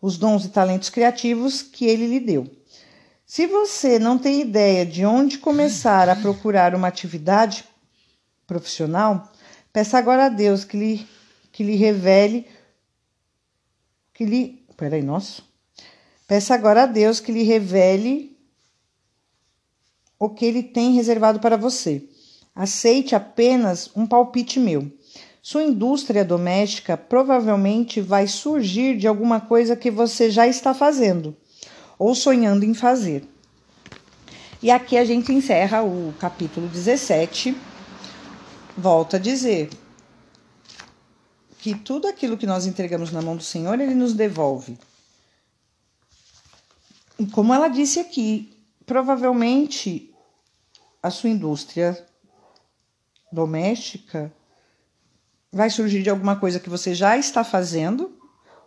os 0.00 0.16
dons 0.16 0.44
e 0.44 0.50
talentos 0.50 0.88
criativos 0.88 1.62
que 1.62 1.84
ele 1.84 2.06
lhe 2.06 2.20
deu. 2.20 2.48
Se 3.26 3.46
você 3.46 3.98
não 3.98 4.16
tem 4.16 4.40
ideia 4.40 4.86
de 4.86 5.04
onde 5.04 5.36
começar 5.36 6.08
a 6.08 6.16
procurar 6.16 6.74
uma 6.74 6.88
atividade 6.88 7.64
profissional, 8.46 9.30
peça 9.72 9.98
agora 9.98 10.26
a 10.26 10.28
Deus 10.30 10.64
que 10.64 10.76
lhe, 10.76 11.08
que 11.52 11.62
lhe 11.62 11.76
revele, 11.76 12.46
que 14.14 14.24
lhe. 14.24 14.64
Peraí, 14.76 15.02
nossa. 15.02 15.42
Peça 16.28 16.54
agora 16.54 16.82
a 16.82 16.86
Deus 16.86 17.20
que 17.20 17.32
lhe 17.32 17.42
revele 17.42 18.36
o 20.18 20.28
que 20.28 20.44
ele 20.44 20.62
tem 20.62 20.92
reservado 20.92 21.40
para 21.40 21.56
você. 21.56 22.06
Aceite 22.54 23.14
apenas 23.14 23.90
um 23.96 24.06
palpite 24.06 24.60
meu. 24.60 24.92
Sua 25.40 25.62
indústria 25.62 26.22
doméstica 26.26 26.98
provavelmente 26.98 28.02
vai 28.02 28.26
surgir 28.26 28.98
de 28.98 29.08
alguma 29.08 29.40
coisa 29.40 29.74
que 29.74 29.90
você 29.90 30.30
já 30.30 30.46
está 30.46 30.74
fazendo 30.74 31.34
ou 31.98 32.14
sonhando 32.14 32.62
em 32.62 32.74
fazer. 32.74 33.26
E 34.62 34.70
aqui 34.70 34.98
a 34.98 35.06
gente 35.06 35.32
encerra 35.32 35.82
o 35.82 36.12
capítulo 36.20 36.68
17. 36.68 37.56
Volta 38.76 39.16
a 39.16 39.20
dizer 39.20 39.70
que 41.58 41.74
tudo 41.74 42.06
aquilo 42.06 42.36
que 42.36 42.46
nós 42.46 42.66
entregamos 42.66 43.12
na 43.12 43.22
mão 43.22 43.34
do 43.34 43.42
Senhor, 43.42 43.80
Ele 43.80 43.94
nos 43.94 44.12
devolve. 44.12 44.76
E 47.18 47.26
como 47.26 47.52
ela 47.52 47.68
disse 47.68 47.98
aqui, 47.98 48.56
provavelmente 48.86 50.14
a 51.02 51.10
sua 51.10 51.30
indústria 51.30 52.06
doméstica 53.32 54.32
vai 55.52 55.68
surgir 55.70 56.02
de 56.02 56.10
alguma 56.10 56.36
coisa 56.36 56.60
que 56.60 56.70
você 56.70 56.94
já 56.94 57.16
está 57.18 57.42
fazendo 57.42 58.16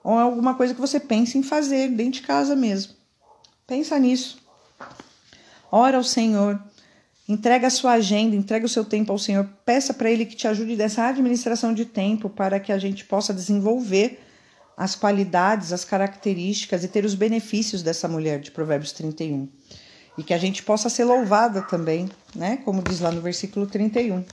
ou 0.04 0.18
alguma 0.18 0.56
coisa 0.56 0.74
que 0.74 0.82
você 0.82 1.00
pensa 1.00 1.38
em 1.38 1.44
fazer 1.44 1.90
dentro 1.90 2.22
de 2.22 2.28
casa 2.28 2.56
mesmo. 2.56 2.94
Pensa 3.66 3.98
nisso. 3.98 4.40
Ora 5.72 5.98
ao 5.98 6.04
Senhor, 6.04 6.62
entrega 7.30 7.68
a 7.68 7.70
sua 7.70 7.94
agenda, 7.94 8.36
entrega 8.36 8.66
o 8.66 8.70
seu 8.70 8.84
tempo 8.84 9.12
ao 9.12 9.18
Senhor, 9.18 9.48
peça 9.66 9.94
para 9.94 10.12
Ele 10.12 10.26
que 10.26 10.36
te 10.36 10.48
ajude 10.48 10.76
nessa 10.76 11.08
administração 11.08 11.74
de 11.74 11.86
tempo 11.86 12.30
para 12.30 12.60
que 12.60 12.74
a 12.74 12.78
gente 12.78 13.06
possa 13.06 13.34
desenvolver 13.34 14.20
as 14.78 14.96
qualidades, 14.96 15.72
as 15.72 15.86
características 15.86 16.84
e 16.84 16.88
ter 16.88 17.06
os 17.06 17.14
benefícios 17.14 17.84
dessa 17.84 18.08
mulher 18.08 18.40
de 18.40 18.52
Provérbios 18.52 18.92
31. 18.92 19.48
E 20.18 20.24
que 20.24 20.34
a 20.34 20.38
gente 20.38 20.64
possa 20.64 20.90
ser 20.90 21.06
louvada 21.06 21.62
também, 21.62 22.10
né? 22.36 22.58
Como 22.66 22.82
diz 22.82 23.00
lá 23.00 23.12
no 23.12 23.22
versículo 23.22 23.66
31. 23.66 24.24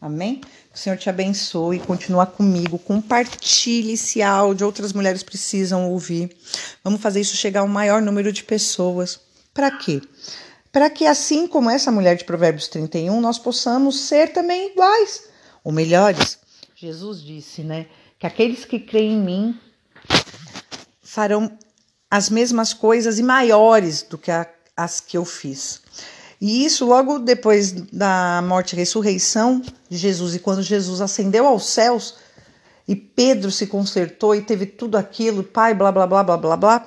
Amém? 0.00 0.36
Que 0.36 0.76
o 0.76 0.78
Senhor 0.78 0.96
te 0.96 1.08
abençoe, 1.08 1.78
continua 1.80 2.26
comigo, 2.26 2.78
compartilhe 2.78 3.92
esse 3.92 4.22
áudio, 4.22 4.66
outras 4.66 4.92
mulheres 4.92 5.22
precisam 5.22 5.90
ouvir. 5.90 6.36
Vamos 6.84 7.00
fazer 7.00 7.20
isso 7.20 7.36
chegar 7.36 7.60
ao 7.60 7.68
maior 7.68 8.02
número 8.02 8.32
de 8.32 8.44
pessoas. 8.44 9.18
Para 9.54 9.70
quê? 9.70 10.02
Para 10.70 10.90
que 10.90 11.06
assim 11.06 11.46
como 11.46 11.70
essa 11.70 11.90
mulher 11.90 12.16
de 12.16 12.24
Provérbios 12.24 12.68
31, 12.68 13.20
nós 13.20 13.38
possamos 13.38 14.00
ser 14.00 14.32
também 14.32 14.72
iguais 14.72 15.24
ou 15.64 15.72
melhores. 15.72 16.38
Jesus 16.74 17.22
disse, 17.22 17.62
né, 17.62 17.86
que 18.18 18.26
aqueles 18.26 18.66
que 18.66 18.78
creem 18.78 19.14
em 19.14 19.20
mim 19.20 19.60
farão 21.16 21.50
as 22.10 22.28
mesmas 22.28 22.74
coisas 22.74 23.18
e 23.18 23.22
maiores 23.22 24.02
do 24.02 24.18
que 24.18 24.30
a, 24.30 24.46
as 24.76 25.00
que 25.00 25.16
eu 25.16 25.24
fiz. 25.24 25.80
E 26.38 26.66
isso 26.66 26.84
logo 26.84 27.18
depois 27.18 27.72
da 27.72 28.44
morte 28.46 28.74
e 28.74 28.76
ressurreição 28.76 29.62
de 29.88 29.96
Jesus, 29.96 30.34
e 30.34 30.38
quando 30.38 30.62
Jesus 30.62 31.00
ascendeu 31.00 31.46
aos 31.46 31.64
céus, 31.64 32.16
e 32.86 32.94
Pedro 32.94 33.50
se 33.50 33.66
consertou 33.66 34.34
e 34.34 34.42
teve 34.42 34.66
tudo 34.66 34.98
aquilo, 34.98 35.42
pai, 35.42 35.72
blá, 35.72 35.90
blá, 35.90 36.06
blá, 36.06 36.22
blá, 36.22 36.36
blá, 36.36 36.56
blá. 36.56 36.86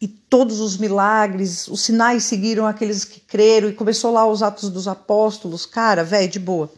E 0.00 0.06
todos 0.06 0.60
os 0.60 0.76
milagres, 0.76 1.66
os 1.66 1.80
sinais 1.80 2.22
seguiram 2.22 2.68
aqueles 2.68 3.04
que 3.04 3.18
creram, 3.18 3.68
e 3.68 3.72
começou 3.72 4.12
lá 4.12 4.24
os 4.28 4.44
atos 4.44 4.70
dos 4.70 4.86
apóstolos. 4.86 5.66
Cara, 5.66 6.04
velho, 6.04 6.28
de 6.28 6.38
boa. 6.38 6.72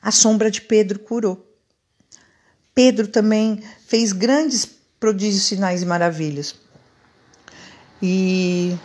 A 0.00 0.10
sombra 0.10 0.50
de 0.50 0.62
Pedro 0.62 0.98
curou. 1.00 1.46
Pedro 2.74 3.08
também 3.08 3.62
fez 3.86 4.12
grandes 4.12 4.75
prodígios, 4.98 5.44
sinais 5.44 5.82
e 5.82 5.86
maravilhas. 5.86 6.54
E 8.02 8.76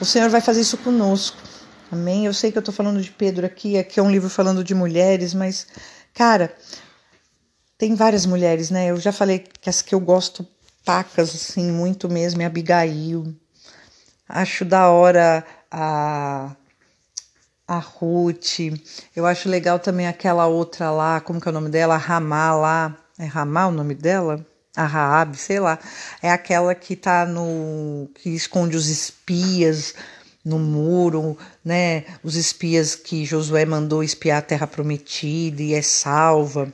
o 0.00 0.04
Senhor 0.04 0.28
vai 0.30 0.40
fazer 0.40 0.60
isso 0.60 0.78
conosco. 0.78 1.38
Amém? 1.90 2.26
Eu 2.26 2.34
sei 2.34 2.52
que 2.52 2.58
eu 2.58 2.60
estou 2.60 2.74
falando 2.74 3.00
de 3.00 3.10
Pedro 3.10 3.44
aqui, 3.44 3.76
aqui 3.76 3.98
é 3.98 4.02
um 4.02 4.10
livro 4.10 4.30
falando 4.30 4.62
de 4.62 4.74
mulheres, 4.74 5.34
mas, 5.34 5.66
cara, 6.14 6.54
tem 7.76 7.94
várias 7.94 8.26
mulheres, 8.26 8.70
né? 8.70 8.90
Eu 8.90 8.96
já 8.98 9.12
falei 9.12 9.40
que 9.40 9.68
as 9.68 9.82
que 9.82 9.94
eu 9.94 10.00
gosto 10.00 10.46
pacas, 10.84 11.34
assim, 11.34 11.70
muito 11.70 12.08
mesmo, 12.08 12.42
é 12.42 12.46
Abigail. 12.46 13.34
Acho 14.28 14.64
da 14.64 14.88
hora 14.88 15.44
a, 15.70 16.54
a 17.66 17.78
Ruth. 17.78 18.60
Eu 19.14 19.26
acho 19.26 19.48
legal 19.48 19.78
também 19.78 20.06
aquela 20.06 20.46
outra 20.46 20.90
lá, 20.90 21.20
como 21.20 21.40
que 21.40 21.48
é 21.48 21.50
o 21.50 21.54
nome 21.54 21.70
dela? 21.70 21.96
Ramá 21.96 22.54
lá. 22.54 22.96
É 23.18 23.24
Ramá 23.24 23.66
o 23.66 23.72
nome 23.72 23.94
dela? 23.94 24.46
A 24.76 24.86
Raab, 24.86 25.36
sei 25.36 25.60
lá, 25.60 25.78
é 26.22 26.30
aquela 26.30 26.74
que 26.74 26.94
tá 26.94 27.26
no 27.26 28.08
que 28.14 28.30
esconde 28.30 28.76
os 28.76 28.88
espias 28.88 29.94
no 30.44 30.58
muro, 30.58 31.36
né? 31.64 32.04
Os 32.22 32.36
espias 32.36 32.94
que 32.94 33.24
Josué 33.24 33.64
mandou 33.64 34.02
espiar 34.02 34.38
a 34.38 34.42
terra 34.42 34.66
prometida 34.66 35.62
e 35.62 35.74
é 35.74 35.82
salva. 35.82 36.72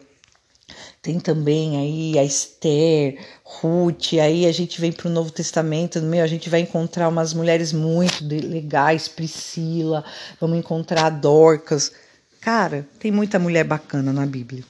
Tem 1.00 1.20
também 1.20 1.76
aí 1.76 2.18
a 2.18 2.24
Esther, 2.24 3.18
Ruth, 3.44 4.14
aí 4.14 4.44
a 4.44 4.52
gente 4.52 4.80
vem 4.80 4.90
para 4.90 5.06
o 5.06 5.10
Novo 5.10 5.30
Testamento, 5.30 6.02
meio 6.02 6.24
a 6.24 6.26
gente 6.26 6.50
vai 6.50 6.60
encontrar 6.60 7.08
umas 7.08 7.32
mulheres 7.32 7.72
muito 7.72 8.24
legais, 8.24 9.06
Priscila, 9.06 10.04
vamos 10.40 10.58
encontrar 10.58 11.10
Dorcas. 11.10 11.92
Cara, 12.40 12.88
tem 12.98 13.12
muita 13.12 13.38
mulher 13.38 13.64
bacana 13.64 14.12
na 14.12 14.26
Bíblia, 14.26 14.64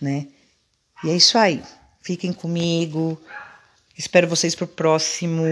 né? 0.00 0.28
E 1.02 1.10
é 1.10 1.16
isso 1.16 1.36
aí. 1.36 1.62
Fiquem 2.04 2.34
comigo. 2.34 3.18
Espero 3.96 4.28
vocês 4.28 4.54
para 4.54 4.66
o 4.66 4.68
próximo 4.68 5.42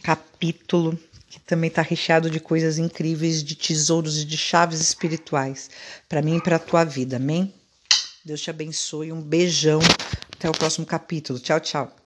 capítulo, 0.00 0.96
que 1.28 1.40
também 1.40 1.66
está 1.66 1.82
recheado 1.82 2.30
de 2.30 2.38
coisas 2.38 2.78
incríveis, 2.78 3.42
de 3.42 3.56
tesouros 3.56 4.18
e 4.18 4.24
de 4.24 4.36
chaves 4.36 4.80
espirituais 4.80 5.68
para 6.08 6.22
mim 6.22 6.36
e 6.36 6.40
para 6.40 6.60
tua 6.60 6.84
vida. 6.84 7.16
Amém? 7.16 7.52
Deus 8.24 8.40
te 8.40 8.48
abençoe. 8.48 9.10
Um 9.10 9.20
beijão. 9.20 9.80
Até 10.32 10.48
o 10.48 10.52
próximo 10.52 10.86
capítulo. 10.86 11.40
Tchau, 11.40 11.58
tchau. 11.58 11.96